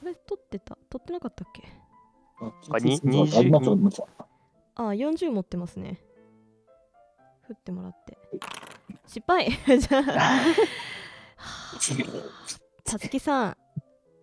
[0.07, 0.77] れ取ってた？
[0.89, 1.63] 取ってなかったっけ？
[2.39, 2.97] あ、あにあ
[3.39, 4.07] ありましたありました
[4.75, 5.99] ああ、40持ってますね。
[7.47, 8.17] 振ってもらって。
[9.07, 9.49] 失敗。
[9.49, 10.03] じゃあ、
[12.83, 13.57] たつきさん、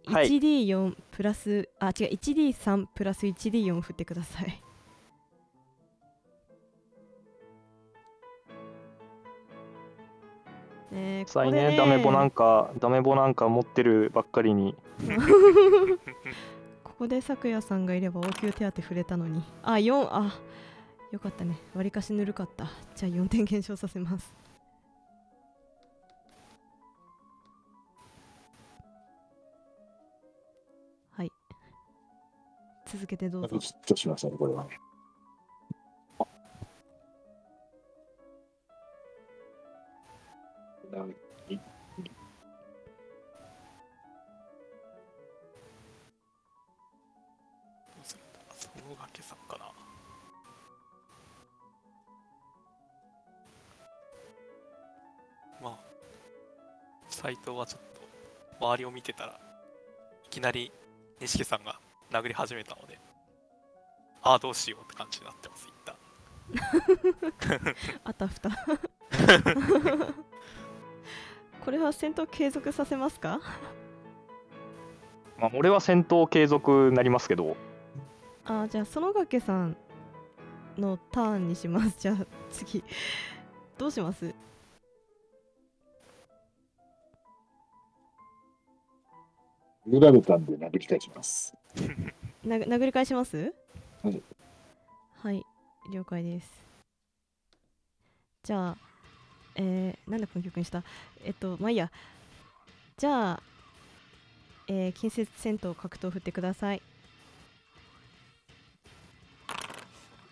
[0.06, 0.28] はい。
[0.28, 4.62] 1D4 プラス、あ、違う、1D3 プラス 1D4 振ってください。
[10.94, 14.76] ねえこさいこでねダメボなんかダメボなんか持ってるばっかりに
[16.84, 19.42] ここで咲夜さんがいれば応急手当触れたのに。
[19.64, 20.32] あ、4、あ、
[21.10, 21.58] よかったね。
[21.74, 22.70] わりかしぬるかった。
[22.94, 24.32] じゃあ4点減少させます。
[31.10, 31.32] はい。
[32.86, 33.58] 続けてどうぞ。
[33.58, 34.68] ヒットしましたね、これは。
[40.94, 41.06] どう
[48.04, 48.40] するんだ
[48.76, 49.72] 園掛さんかな
[55.60, 55.78] まあ
[57.08, 57.80] 斎藤はちょっ
[58.58, 59.40] と周りを見てたら
[60.24, 60.70] いきなり
[61.20, 61.80] 錦さんが
[62.12, 62.98] 殴り始めたので
[64.22, 65.96] ああどうしようって感じになってます一旦
[68.04, 68.50] あたふた。
[71.64, 73.40] これは戦闘継続させますか？
[75.38, 77.56] まあ俺は戦闘継続になりますけど
[78.44, 79.76] あ、じゃあ園掛さん
[80.78, 81.96] のターンにします。
[81.98, 82.82] じゃあ次。
[83.78, 84.34] どうします？
[89.86, 91.54] 揺られたんで殴り返します。
[92.44, 93.54] な殴り返します？
[94.02, 94.22] はい。
[95.22, 95.44] はい、
[95.92, 96.50] 了解です。
[98.42, 98.76] じゃあ、
[99.56, 100.82] えー、なんでこの曲にした？
[101.24, 101.90] えっと、まあいいや。
[102.96, 103.42] じゃあ、
[104.68, 106.82] えー、近接戦闘格闘振ってください。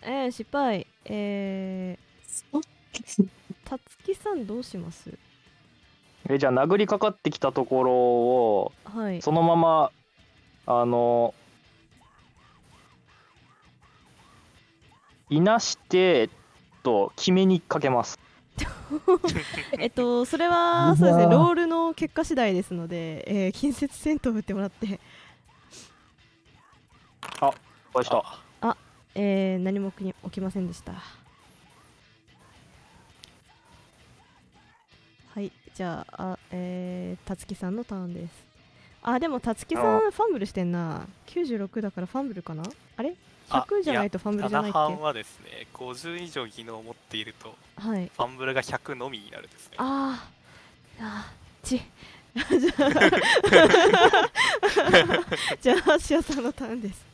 [0.01, 0.87] えー、失敗。
[1.05, 2.63] えー、
[3.65, 5.17] たつきさんどうします？
[6.29, 9.21] えじゃあ殴りかかってきたところをはい。
[9.21, 9.91] そのまま
[10.65, 11.33] あの
[15.29, 16.29] いなして
[16.83, 18.19] と決めにかけます
[19.79, 24.99] えっと、それは、そうですね、ロールの結果次第ですので、えー、近接戦闘振ってもらって、
[27.41, 28.23] お会いした
[28.61, 28.77] あ
[29.15, 30.93] えー、何も起きませんでした。
[35.33, 38.45] はい、じゃあ、あえー、たつきさんのターンです。
[39.01, 41.07] あ、でもたつきさんあファンブルしてんな。
[41.27, 42.63] 96だからファンブルかな？
[42.97, 43.09] あれ？
[43.09, 43.13] あ
[43.61, 48.11] ?100 じゃないとファンブルじゃないっ7半けはですね50以上技能を持っているとはい。
[48.15, 51.81] ファンブルが100のみになるんですねあー、あー、ち。
[52.35, 52.43] じゃ
[52.79, 54.37] あ、
[55.61, 57.05] じゃあ、シアさんのターンです。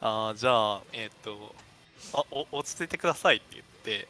[0.00, 1.54] あーじゃあえっ、と
[2.14, 4.08] あお落ち着いてくださいって言って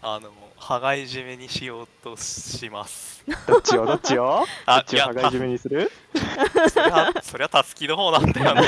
[0.00, 3.84] あの羽交い締めにしようとしますどっちよ？
[3.86, 4.46] どっちよ？
[4.66, 5.90] どあっちを羽交い締めにする？
[6.14, 8.62] たそりゃそりゃたすきの方なんだよな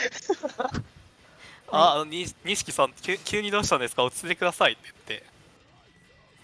[1.72, 4.02] ああのに錦さん急急にどうしたんですか？
[4.04, 5.30] 落ち着いてくださいって言って。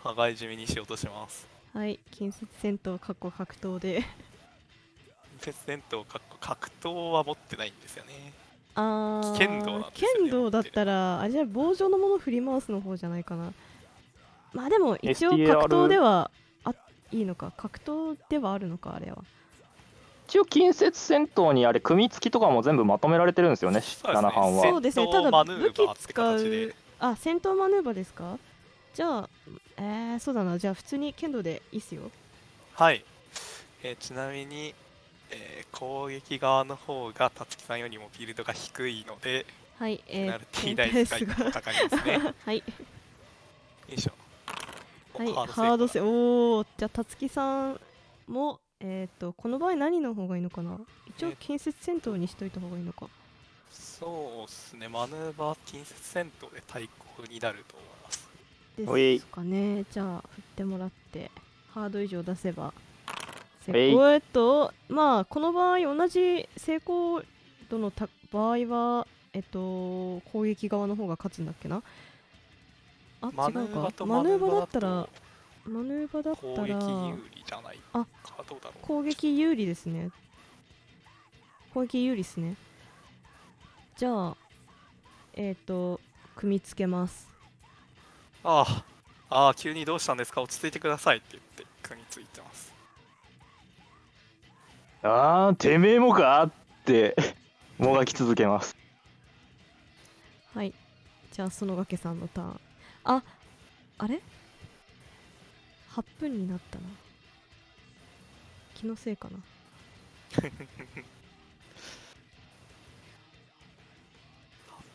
[0.05, 1.47] 羽交い締めにしようとします。
[1.75, 4.05] はい、近接戦闘、かっこ格闘で。
[5.41, 8.33] 鉄戦闘か格闘は持ってないんですよね。
[8.77, 13.53] あー、剣道なんですよね剣道だったら、あれじゃない棒状のもの振り回すの方じゃないかな。
[14.53, 16.31] まあでも、一応 STR 格闘では
[16.65, 16.73] あ
[17.11, 19.25] いいのか、格闘ではあるのか、あれは。
[20.29, 24.29] 一応近接戦闘にあれ組み付きとかも全部まとめられてるんですよねそうですね。
[24.29, 24.63] 7半は。
[24.63, 26.75] そうですね、ただ武器使う形で。
[26.99, 28.39] あ、戦闘マヌーバーですか？
[28.95, 29.29] じゃあ、
[29.77, 32.11] えー、そうだな、じゃあ普通に剣道でいいっすよ。
[32.75, 33.05] はい、
[33.83, 34.75] えーちなみに、
[35.31, 39.45] えー攻撃側の方がたつきさんよりもビルドが低いので、
[39.79, 41.53] はい、ペナルえー、ティー代使いが。
[41.53, 42.15] かかりますね。
[42.15, 42.63] よ はい、
[43.89, 44.13] いしょ。
[45.15, 47.81] おはい、ハハードセセおーじゃあたつきさん
[48.27, 50.79] もえっ、とこの場合何の方がいいのかな？
[51.07, 53.09] 一応え近接戦闘にしといた方がいいのか。
[53.71, 54.89] そうっすね。
[54.89, 58.29] マヌーバー近接戦闘で対抗になると思います。
[58.77, 59.85] でおいすかね。
[59.91, 61.31] じゃあ振ってもらってて
[61.71, 62.75] ハード以上出せば。
[63.65, 67.23] 成功えっとまあこの場合同じ成功
[67.69, 71.83] 度のた場合はえっと攻撃側の方が勝つんだっけな？
[73.23, 73.61] あマ違うか。
[73.61, 75.09] ヌーバとマヌーバだったら
[75.67, 76.77] マヌーバだった攻撃ら
[77.09, 78.87] 有利じゃないあかどうだろう。
[78.87, 80.11] 攻撃有利ですね。
[81.75, 82.57] 攻撃有利ですね。
[83.97, 84.37] じゃあ
[85.35, 86.01] えっ、と
[86.35, 87.29] 組み付けます。
[88.45, 88.85] ああ
[89.29, 90.41] ああ急にどうしたんですか？
[90.41, 92.73] 落ち着いてくださいって言って組みついてます。
[95.03, 96.51] ああてめえもかっ
[96.85, 97.17] て
[97.79, 98.77] もがき続けます。
[100.55, 100.73] はい。
[101.33, 102.61] じゃあ園掛さんのターン。
[103.05, 103.23] あ
[103.99, 104.21] あれ？
[105.97, 106.85] 8分になったな。
[108.75, 109.39] 気のせいかな。
[110.43, 110.43] 8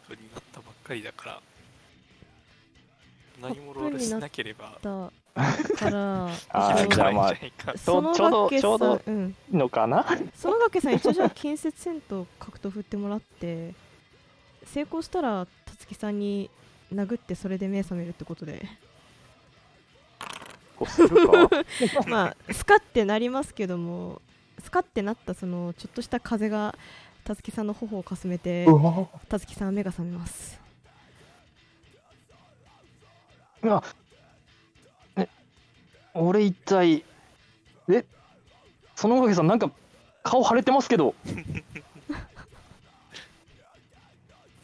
[0.07, 1.41] 分になったばっかりだから。
[3.41, 4.77] 何もロールしなければ。
[4.79, 5.11] だ
[5.75, 6.25] から。
[6.49, 9.13] あーじゃあまあちょうどちょうどさん。
[9.15, 10.05] うんのかな？
[10.07, 13.73] 園掛さん一応じゃあ近接戦闘格闘振ってもらって
[14.65, 16.51] 成功したらたつきさんに
[16.93, 18.67] 殴ってそれで目覚めるってことで
[20.81, 21.47] こうするか
[22.07, 24.19] まあスカってなりますけども
[24.63, 26.75] スカってなったそのちょっとした風が
[27.23, 28.65] たつきさんの頬をかすめて
[29.29, 30.59] たつきさんは目が覚めます。
[33.63, 33.83] あ
[35.17, 35.29] え
[36.15, 37.05] 俺一体
[37.87, 38.03] え
[38.95, 39.69] そのおかげさんなんか
[40.23, 41.13] 顔腫れてますけど。
[41.27, 41.31] い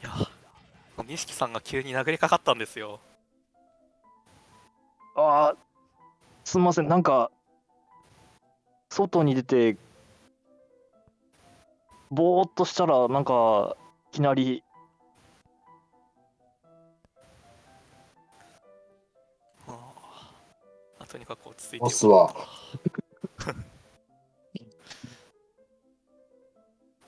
[0.03, 0.11] や
[1.05, 3.01] 錦さんが急に殴りかかったんですよ。
[5.15, 5.66] あー
[6.47, 7.29] すみませんなんか
[8.89, 9.75] 外に出て
[12.09, 13.75] ぼーっとしたらなんか
[14.13, 14.63] いきなり。
[19.67, 20.31] あ
[20.99, 22.33] あとにかく落ち着いてボスは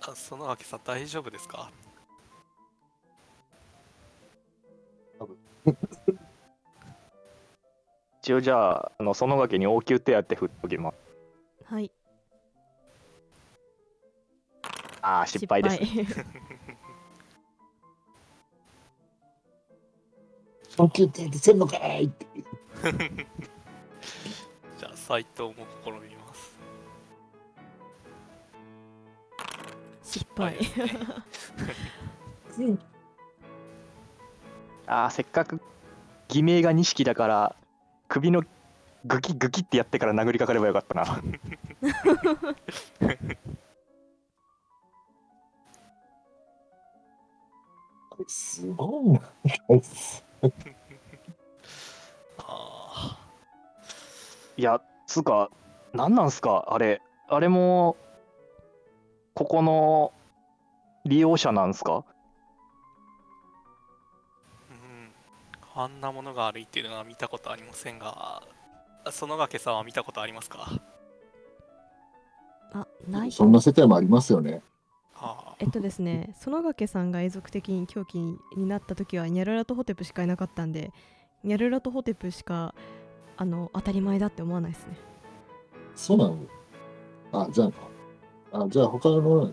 [0.02, 1.72] あそのわけさん大丈夫ですか？
[8.30, 10.98] 一応じゃああのそのわけに応急手当振っときます。
[11.66, 11.90] はい。
[15.02, 15.88] ああ失敗です、ね、
[20.62, 22.28] 失本気ってせんのかいって。
[24.78, 26.56] じゃあ斎藤も試みます。
[30.04, 30.56] 失敗。
[30.56, 30.66] で
[32.52, 32.78] すね。
[34.86, 35.60] ああせっかく
[36.28, 37.56] 偽名が錦だから
[38.10, 38.44] 首の
[39.06, 41.06] グキグキってやってから殴りかかればよかったな。
[48.28, 49.22] すごいな。
[52.40, 53.18] あ
[54.58, 55.50] いやつうか
[55.94, 56.66] 何なんすか？
[56.70, 57.96] あれあれも
[59.34, 60.14] ここの
[61.06, 62.04] 利用者なんすか？
[65.82, 68.44] あんなものが歩いているのは見たことありませんが
[69.12, 70.70] そのがけさんは見たことありますか？
[72.74, 73.32] あない。
[73.32, 74.62] そんな世界もありますよね。
[75.16, 78.38] あえっとですね園掛さんが永続的に狂気に
[78.68, 80.92] なった時はニャルラとホテプしかいなかったんで
[81.46, 82.76] ニャルラとホテプしか
[83.38, 84.98] あの当たり前だって思わないですね。
[85.96, 86.38] そうなの？
[87.32, 87.72] あ、じゃ
[88.52, 89.50] あ、あじゃあ他の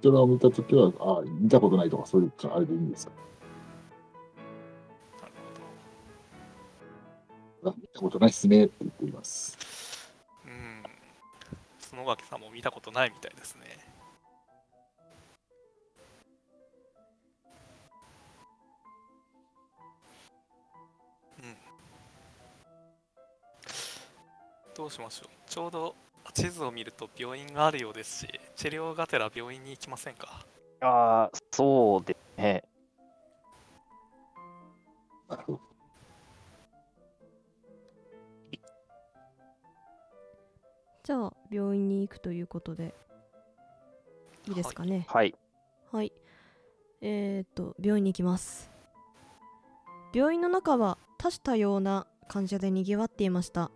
[0.00, 3.12] 人を見たときは、あ見たことないとかそういうかあれでいいんですか？
[7.70, 9.56] 見たことないっすねって言っています。
[10.44, 10.82] うん。
[11.90, 13.78] 角掛さんも見たことないみたいですね。
[21.38, 21.56] うん。
[24.74, 25.28] どうしましょう。
[25.48, 25.94] ちょうど
[26.34, 30.46] 地図を見ると病院があるようですし治療がてら病院に行きませんか？
[30.80, 32.64] ああそうですね。
[35.28, 35.71] なるほど。
[41.04, 42.94] じゃあ病院に行くということで
[44.48, 45.34] いいですかねはい
[45.92, 46.10] はい。
[47.02, 48.70] えー、っと、病院に行きます。
[50.14, 53.70] 病院の中は多種多様な患者でにぎわっていました。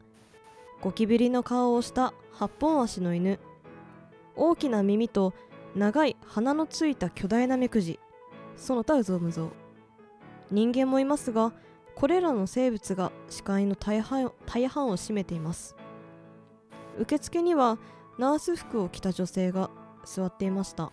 [0.80, 3.38] ゴキブリの顔をした八本足の犬。
[4.34, 5.34] 大きな耳と
[5.74, 8.00] 長い鼻のついた巨大な目くじ。
[8.56, 9.50] その他うぞうむぞう。
[10.50, 11.52] 人間もいますが、
[11.96, 15.76] これらの生物が視界の大半大半を占めています。
[16.98, 17.78] 受付には
[18.18, 19.70] ナース服を着た女性が
[20.04, 20.90] 座っていました。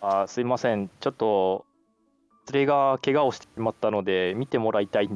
[0.00, 0.88] あーすいません。
[1.00, 1.64] ちょっと
[2.52, 5.10] 連れが怪我をしてしまったので見てもらいたい。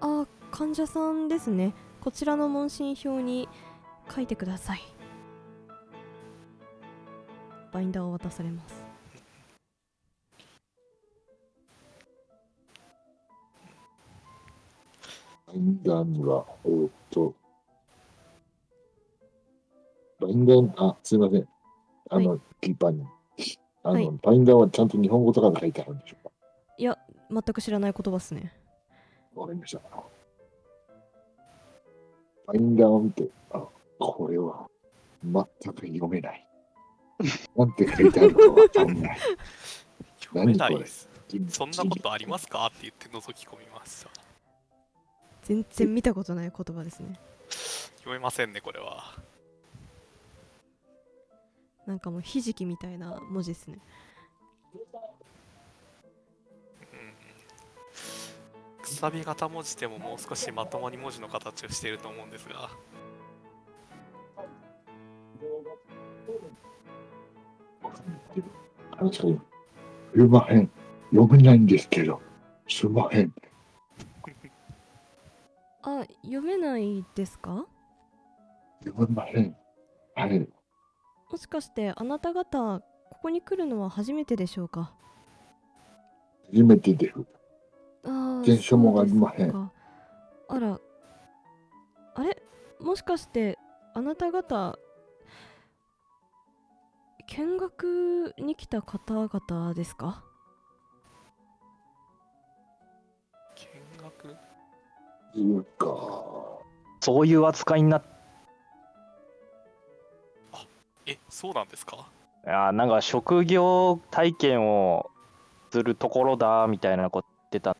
[0.00, 1.74] あ患者さんですね。
[2.00, 3.48] こちらの問診票に
[4.14, 4.80] 書いてください。
[7.72, 8.81] バインダーを渡されます
[15.52, 17.34] バインダーには、えーっと、
[20.20, 21.48] バインダー、あ、すいません。
[22.10, 23.04] あの、キーパーに。
[23.82, 26.30] あの、はいバインダーはちゃんと日本語とかで書いてあるんでしょうか？
[26.78, 26.96] いや
[27.30, 28.52] 全く知らない言葉っすね
[29.34, 29.80] わかりました。
[32.46, 33.62] バインダーを見て、あ、
[33.98, 34.66] これは
[35.24, 36.46] 全く読めない。
[37.56, 39.18] なんて書いてあるかわかんない。
[40.20, 40.84] 読めない何これ？
[40.84, 41.08] です。
[41.48, 42.66] そんなことありますか？
[42.66, 44.10] って言って覗き込みました。
[45.42, 47.18] 全然見たことない言葉ですね
[47.98, 49.14] 読めませんね、これは。
[51.86, 53.78] なんかもうひじきみたいな文字ですね
[56.92, 56.96] う
[58.80, 58.82] ん。
[58.82, 62.70] くさび型文字でももう少しまともに文字の形をしていると思うんですが。
[69.10, 70.70] すいません。
[71.10, 72.20] 読めないんですけど、
[72.68, 73.32] すいません。
[75.82, 77.66] あ読めないですか？
[78.84, 79.56] 読めません。
[80.14, 80.48] はい。
[81.30, 82.80] もしかしてあなた方
[83.10, 84.94] ここに来るのは初めてでしょうか？
[86.52, 87.14] 初めてです。
[88.04, 89.54] あー電書もありません。
[89.56, 90.80] あら。
[92.14, 92.42] あれ？
[92.80, 93.58] もしかして
[93.94, 94.78] あなた方
[97.26, 100.24] 見学に来た方々ですか？
[105.34, 105.86] いうか、
[107.00, 108.02] そういう扱いになっ
[111.04, 112.06] え、そうなんですか？
[112.46, 115.10] あーなんか職業体験を
[115.72, 117.76] するところだみたいなこと言ってた。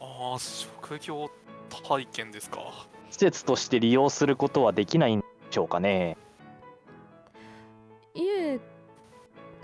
[0.00, 1.30] ああ、職業
[1.70, 2.60] 体験ですか？
[3.10, 6.16] 施設として利用することはできないんでしょうかね。
[8.14, 8.60] いえ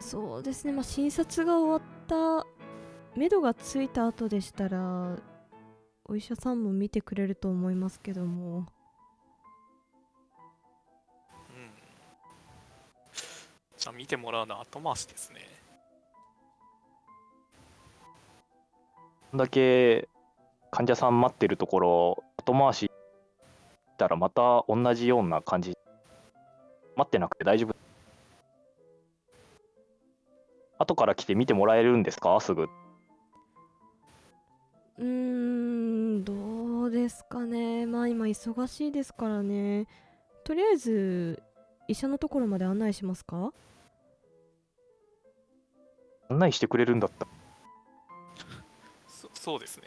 [0.00, 0.72] そうですね。
[0.72, 2.46] まあ診察が終わった
[3.16, 5.16] 目処がついた後でしたら
[6.06, 8.64] お医者さんも見てくれると思いますけどもうん。
[13.78, 15.40] じゃあ見てもらうのは後回しですね。
[19.30, 20.08] こんだけ
[20.70, 22.90] 患者さん待ってるところ後回しし
[23.96, 25.76] たらまた同じような感じ
[26.96, 27.74] 待ってなくて大丈夫
[30.78, 32.38] 後から来て見てもらえるんですか？
[32.40, 32.68] すぐ
[34.96, 37.86] うーんどうですかね。
[37.86, 39.86] まあ今忙しいですからね。
[40.44, 41.42] とりあえず
[41.88, 43.52] 医者のところまで案内しますか？
[46.28, 47.26] 案内してくれるんだった。
[47.26, 47.30] ら
[49.06, 49.84] そそうですね。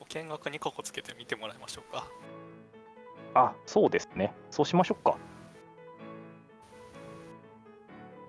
[0.00, 2.06] お見学に過去つけて見てもらいましょうか。
[3.34, 4.32] あそうですね。
[4.50, 5.16] そうしましょうか。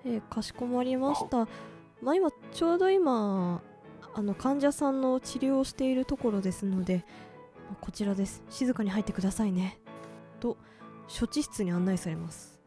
[0.04, 1.46] えーかしこまりました。
[2.02, 3.62] まあ今ちょうど今
[4.14, 7.04] あの患者さんの治療をしているところですので
[7.80, 8.42] こちらです。
[8.50, 9.78] 静かに入ってくださいね。
[10.40, 10.56] と
[11.06, 12.60] 処置室に案内されます。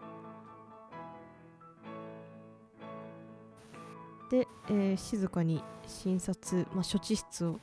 [4.32, 7.60] で、えー静かに診察、まあ、処置室を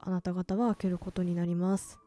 [0.00, 1.98] あなた方は開けることになります。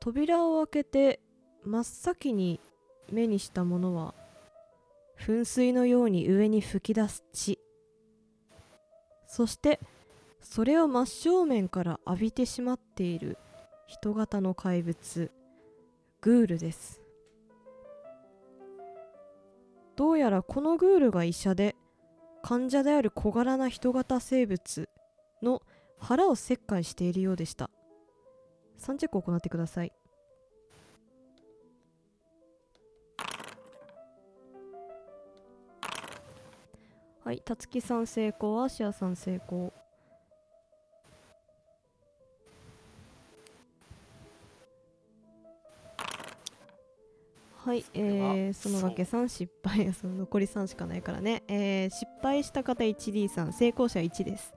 [0.00, 1.20] 扉を開けて
[1.64, 2.60] 真っ先に
[3.10, 4.14] 目にしたものは
[5.18, 7.58] 噴水のように上に噴き出す血。
[9.26, 9.80] そして
[10.40, 13.38] それを真正面から浴びてしまっている
[13.86, 15.30] 人型の怪物
[16.20, 17.00] グールです。
[19.96, 21.76] どうやらこのグールが医者で
[22.42, 24.88] 患者である小柄な人型生物
[25.42, 25.62] の
[25.98, 27.70] 腹を切開しているようでした。
[28.78, 29.92] 3チェックを行ってください。
[37.24, 39.72] はい、たつきさん成功、アシアさん成功。
[47.64, 51.42] はい、えー、そのわけさん失敗、 その残り3しかないからね。
[51.48, 54.52] えー、失敗した方 1D さん、成功者1です。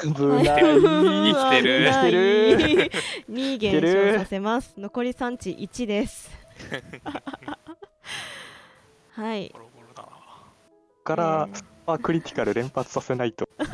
[0.02, 0.44] 危ない。
[0.44, 1.90] 生きてる。
[1.92, 2.18] 生きてる。
[3.30, 4.74] 2生きて減る少させます。
[4.78, 6.30] 残り産地1です。
[9.12, 9.50] はい。
[9.52, 10.02] ボロボロだ。
[10.02, 10.08] な
[11.04, 13.48] からえースーパークリティカル連発させないと。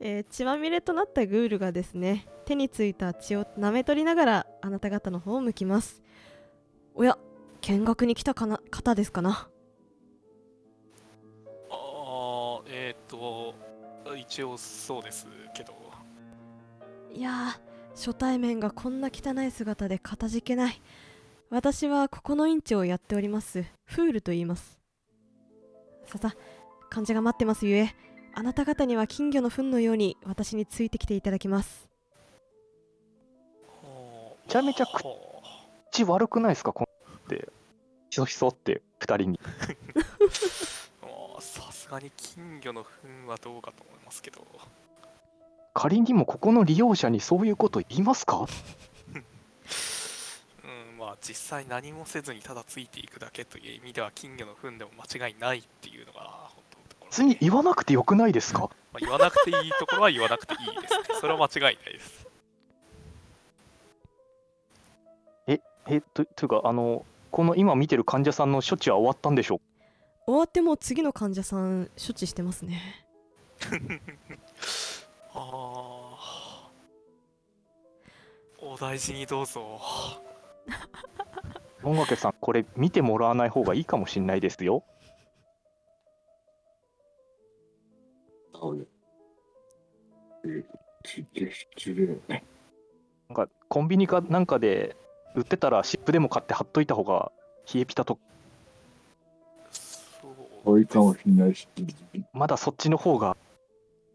[0.00, 6.02] えー血まみれとなったグールがですね手についた血を舐め取りながらあなた方の方を向きます。
[6.94, 7.16] おや
[7.60, 9.48] 見学に来たかな方ですかな？
[11.70, 13.41] あーえっ、と
[14.32, 15.74] 一応そうですけど。
[17.12, 20.80] いやー初対面がこんな汚い姿でかたじけない。
[21.50, 23.66] 私はここの院長をやっております。
[23.84, 24.80] フールと言います。
[26.06, 26.34] ささ
[26.88, 27.94] 患者が待ってますゆえ
[28.32, 31.90] あなた方には金魚の糞のように私についてきていただきます。
[33.82, 35.02] めちゃめちゃく
[35.90, 36.72] 口悪くないですか？
[36.72, 37.50] こんって。
[38.08, 39.40] ひそひそって二人に
[41.42, 44.46] さすがに金魚の糞はどうかと思いますけど。
[45.74, 48.46] 仮にもここの利用者にそういうこと言いますか？
[50.64, 61.04] うんまあ実際何もせずにただついていくだけという意味では金魚の糞でも間違いないっていうのが本当のところ別に言わなくてよくないですかまあ、言わなくていいところは言わなくていいですね。
[61.20, 62.26] それは間違いないです。
[65.86, 69.60] えとというかあのこの今見てる患者さんの処置は終わったんでしょう
[70.26, 72.80] 終わってもう次の患者さん処置してますね。
[75.34, 76.70] ああ
[78.60, 79.80] お大事にどうぞ。
[81.82, 84.84] 音楽さんこれ見てもらわない方がいいかもしれないですよ。
[92.28, 92.36] な
[93.32, 93.34] ん。
[93.34, 94.46] かコンビニかなん。
[94.46, 94.96] かで
[95.34, 97.32] 売ってたら湿布でも買って貼っといた方が
[97.72, 98.18] 冷えピタと
[100.64, 101.66] そういいかもしれないし、
[102.32, 103.36] まだそっちの方が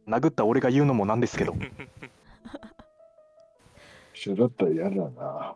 [0.08, 1.54] 殴った俺が言うのもなんですけど。
[4.14, 5.56] 一緒だったら嫌だな。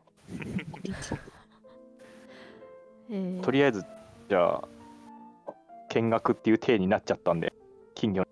[3.10, 3.42] えー。
[3.42, 3.86] とりあえず
[4.30, 4.68] じゃあ
[5.90, 7.54] 見学っていう体になっちゃったんで
[7.96, 8.26] 金魚。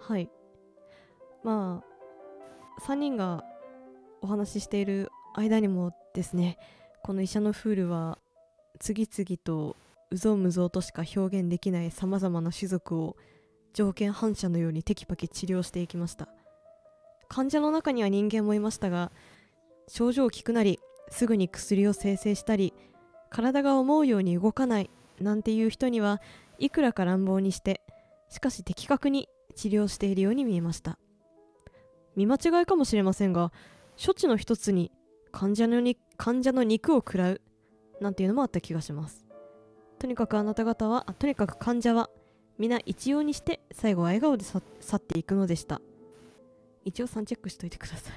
[0.00, 0.30] はい。
[1.42, 1.82] ま
[2.78, 3.44] あ3人が
[4.22, 6.58] お話ししている間にもですね
[7.02, 8.18] この医者のフールは
[8.80, 9.76] 次々と
[10.10, 13.16] うぞうむぞうとしか表現できないさまざまな種族を
[13.72, 16.28] 条件反射のようにテキパキ治療していきました。
[17.28, 19.10] 患者の中には人間もいましたが
[19.88, 20.78] 症状を聞くなり
[21.08, 22.72] すぐに薬を生成したり
[23.30, 24.90] 体が思うように動かない
[25.20, 26.20] なんていう人には
[26.58, 27.80] いくらか乱暴にして
[28.28, 30.98] しかし的確に治療しているように見えました。
[32.16, 33.52] 見間違いかもしれませんが
[34.02, 34.92] 処置の一つに
[35.32, 37.40] 患者のに患者の肉を食らう
[38.00, 39.23] なんていうのもあった気がします。
[40.04, 42.10] とにかくあなた方はあとにかく患者は
[42.58, 45.80] 皆一様にして最後は笑顔でさ去っていくのでした。
[46.84, 48.16] 一応3チェックしといてください。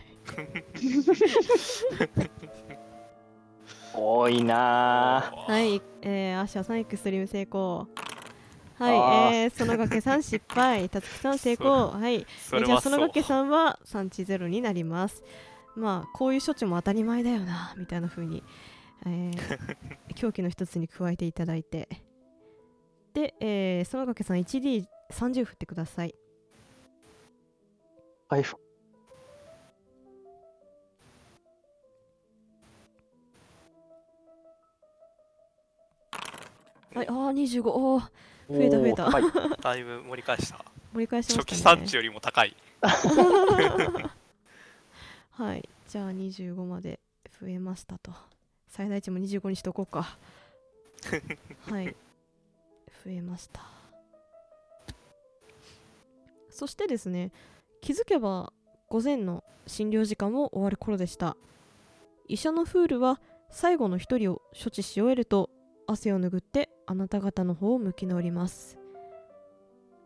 [3.96, 5.32] 多いな。
[5.48, 7.88] ぁはい、えー、アッシャーさんエクストリーム成功。
[8.78, 8.92] は
[9.32, 11.92] いえー、そのがけさん失敗たつきさん成功。
[11.92, 12.66] はいそれはそう。
[12.66, 15.24] じゃあそのがけさんは産地ゼロになります。
[15.78, 18.44] まあこういう処置も当たり前だよなみたいな風に、
[19.06, 21.88] えー、 狂気の一つに加えていただいて。
[23.14, 26.14] で、えー、そのがけさん 1D30 振ってください。
[28.30, 28.62] 回復
[36.94, 38.10] はいあー25おー
[38.50, 39.06] 増えた増えた。
[39.06, 39.24] はい、
[39.62, 40.64] だいぶ盛り返した。
[40.94, 41.82] 盛り返しま初期したね。
[41.82, 42.56] 産地よりも高い。
[45.32, 45.70] はい。
[45.88, 47.00] じゃあ25まで
[47.40, 48.12] 増えましたと
[48.68, 50.18] 最大値も25にしとこうか。
[51.70, 51.96] はい。
[53.06, 53.62] 増えました。
[56.50, 57.32] そしてですね
[57.82, 58.52] 気づけば
[58.90, 61.38] 午前の診療時間も終わる頃でした。
[62.28, 65.50] 医者のフールは最後の一人を処置し終えると
[65.88, 68.78] 汗を拭ってあなた方の方を向き直ります。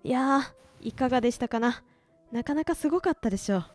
[0.03, 1.83] いやーいかがでしたかな？
[2.31, 3.65] なかなかすごかったでしょう。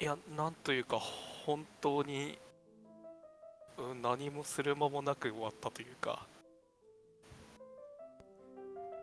[0.00, 2.38] いやなんというか本当に、
[3.78, 6.26] うん、何もする間もなく終わったというか。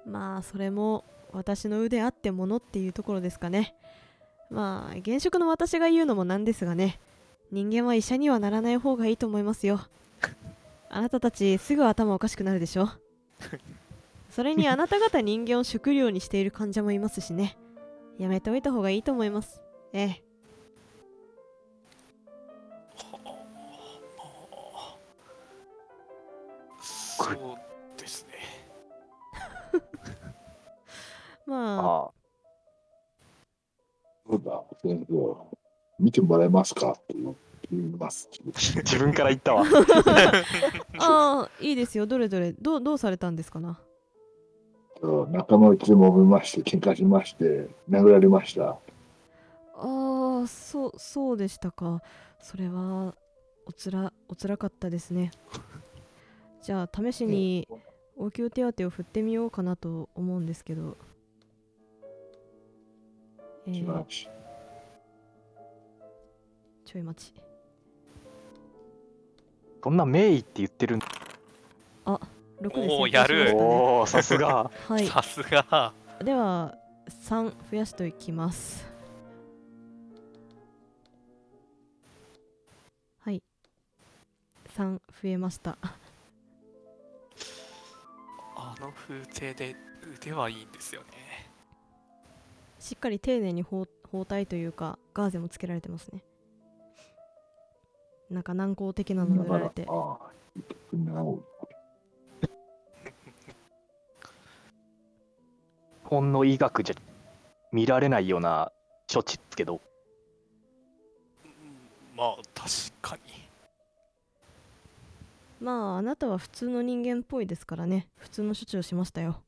[0.06, 3.76] まあそれも私の腕あってものっていうところですかね。
[4.49, 6.99] まあ現職の私が言うのもなんですがね。
[7.52, 9.81] 人間は医者にはならない方がいいと思いますよ。
[10.89, 12.89] あなたたちすぐ頭おかしくなるでしょ。
[14.31, 17.57] それにあなた方人間を食料にしている患者もいますしね。
[18.18, 19.61] やめておいた方がいいと思います。
[19.91, 20.31] ええ。
[27.23, 28.34] そうですね
[31.45, 32.11] まあああ
[34.30, 35.35] そうだ、先生。
[35.99, 37.14] 見てもらえますかって
[37.69, 38.30] 言います。
[38.53, 39.64] 自分から言ったわ。
[40.99, 43.80] ああいいですよどれどれどうどうされたんですかな？
[45.31, 48.77] 仲間内で揉めまして、喧嘩しまして、殴られました。
[49.76, 52.02] ああそうそうでしたか
[52.39, 53.15] それは
[53.65, 55.31] おつらおつらかったですね
[56.62, 57.68] じゃあ試しに
[58.18, 60.98] 応急手当を振ってみようかなと思うんですけど。
[63.68, 64.06] えー
[66.84, 67.34] ちょい待ち。
[69.84, 71.08] そんな名医って言ってるんだ
[72.62, 73.54] ？6でおー成功しましたね。
[73.54, 74.72] おお、さすが。
[74.88, 75.08] はい。
[75.08, 75.94] さすが。
[76.24, 76.76] では
[77.10, 78.86] 3増やしていきます。
[83.20, 83.42] はい。
[84.76, 85.78] 3増えました
[88.72, 89.76] あの風景で
[90.15, 91.07] 腕はいいんですよね。
[92.80, 96.23] しっかり丁寧に包包帯というかガーゼもつけられてますね
[98.30, 100.31] なんか軟膏的なの塗られてああ、
[106.22, 106.95] の医学じゃ
[107.72, 108.72] 見られないような
[109.11, 112.69] 処置ですけど、うんまあ確
[113.02, 113.41] かに。
[115.62, 119.42] まああなたは普通の人間っぽいですからね普通の処置をしましたよ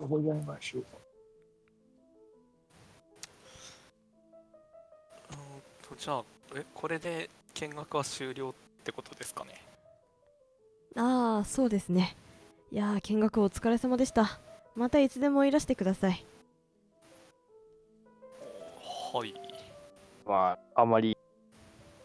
[0.00, 0.84] ございましょう。
[5.30, 5.36] うん
[5.88, 6.24] とじゃあ
[6.54, 8.54] えこれで見学は終了っ
[8.84, 9.60] てことですかね？
[10.96, 12.16] ああそうですね
[12.72, 14.38] いやー見学お疲れ様でした
[14.74, 16.24] またいつでもいらしてください
[19.12, 19.34] はい。
[20.26, 21.16] まあ、あまり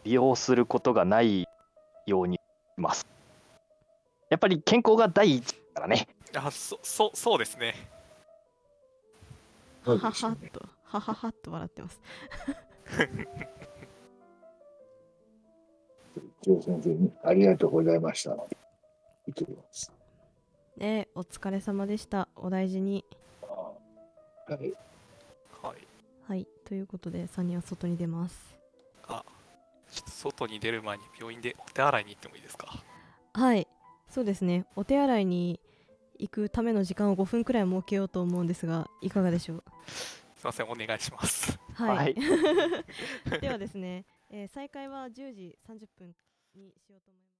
[0.04, 1.46] 利用することがない
[2.06, 2.40] ようにし
[2.76, 3.06] ます。
[4.30, 6.08] やっぱり健康が第一だからね。
[6.34, 7.74] あそそそうですね。
[9.84, 10.28] そうはですね。
[10.30, 12.00] ははっとはははっと笑ってます
[16.44, 18.30] 先生にありがとうございました。
[18.30, 18.38] 言
[19.30, 19.92] っております。
[20.76, 23.04] ねお疲れ様でしたお大事に
[23.42, 23.74] は
[24.48, 24.74] い。
[25.62, 25.86] はい。
[26.26, 28.61] はいということで3人は外に出ますあ
[29.92, 32.82] ちょっと外に出る前に病院でお手洗いに行ってもいいですか？
[33.34, 33.68] はい。
[34.08, 34.64] そうですね。
[34.76, 35.60] お手洗いに
[36.18, 39.64] 行くための時間を5分くらい設けようと思うんですがいかがでしょう？
[39.86, 40.66] すいません。
[40.70, 41.58] お願いします。
[41.74, 42.14] はい、はい。
[43.40, 46.14] ではですね、えー再開は10時30分
[46.54, 47.30] にしようと思います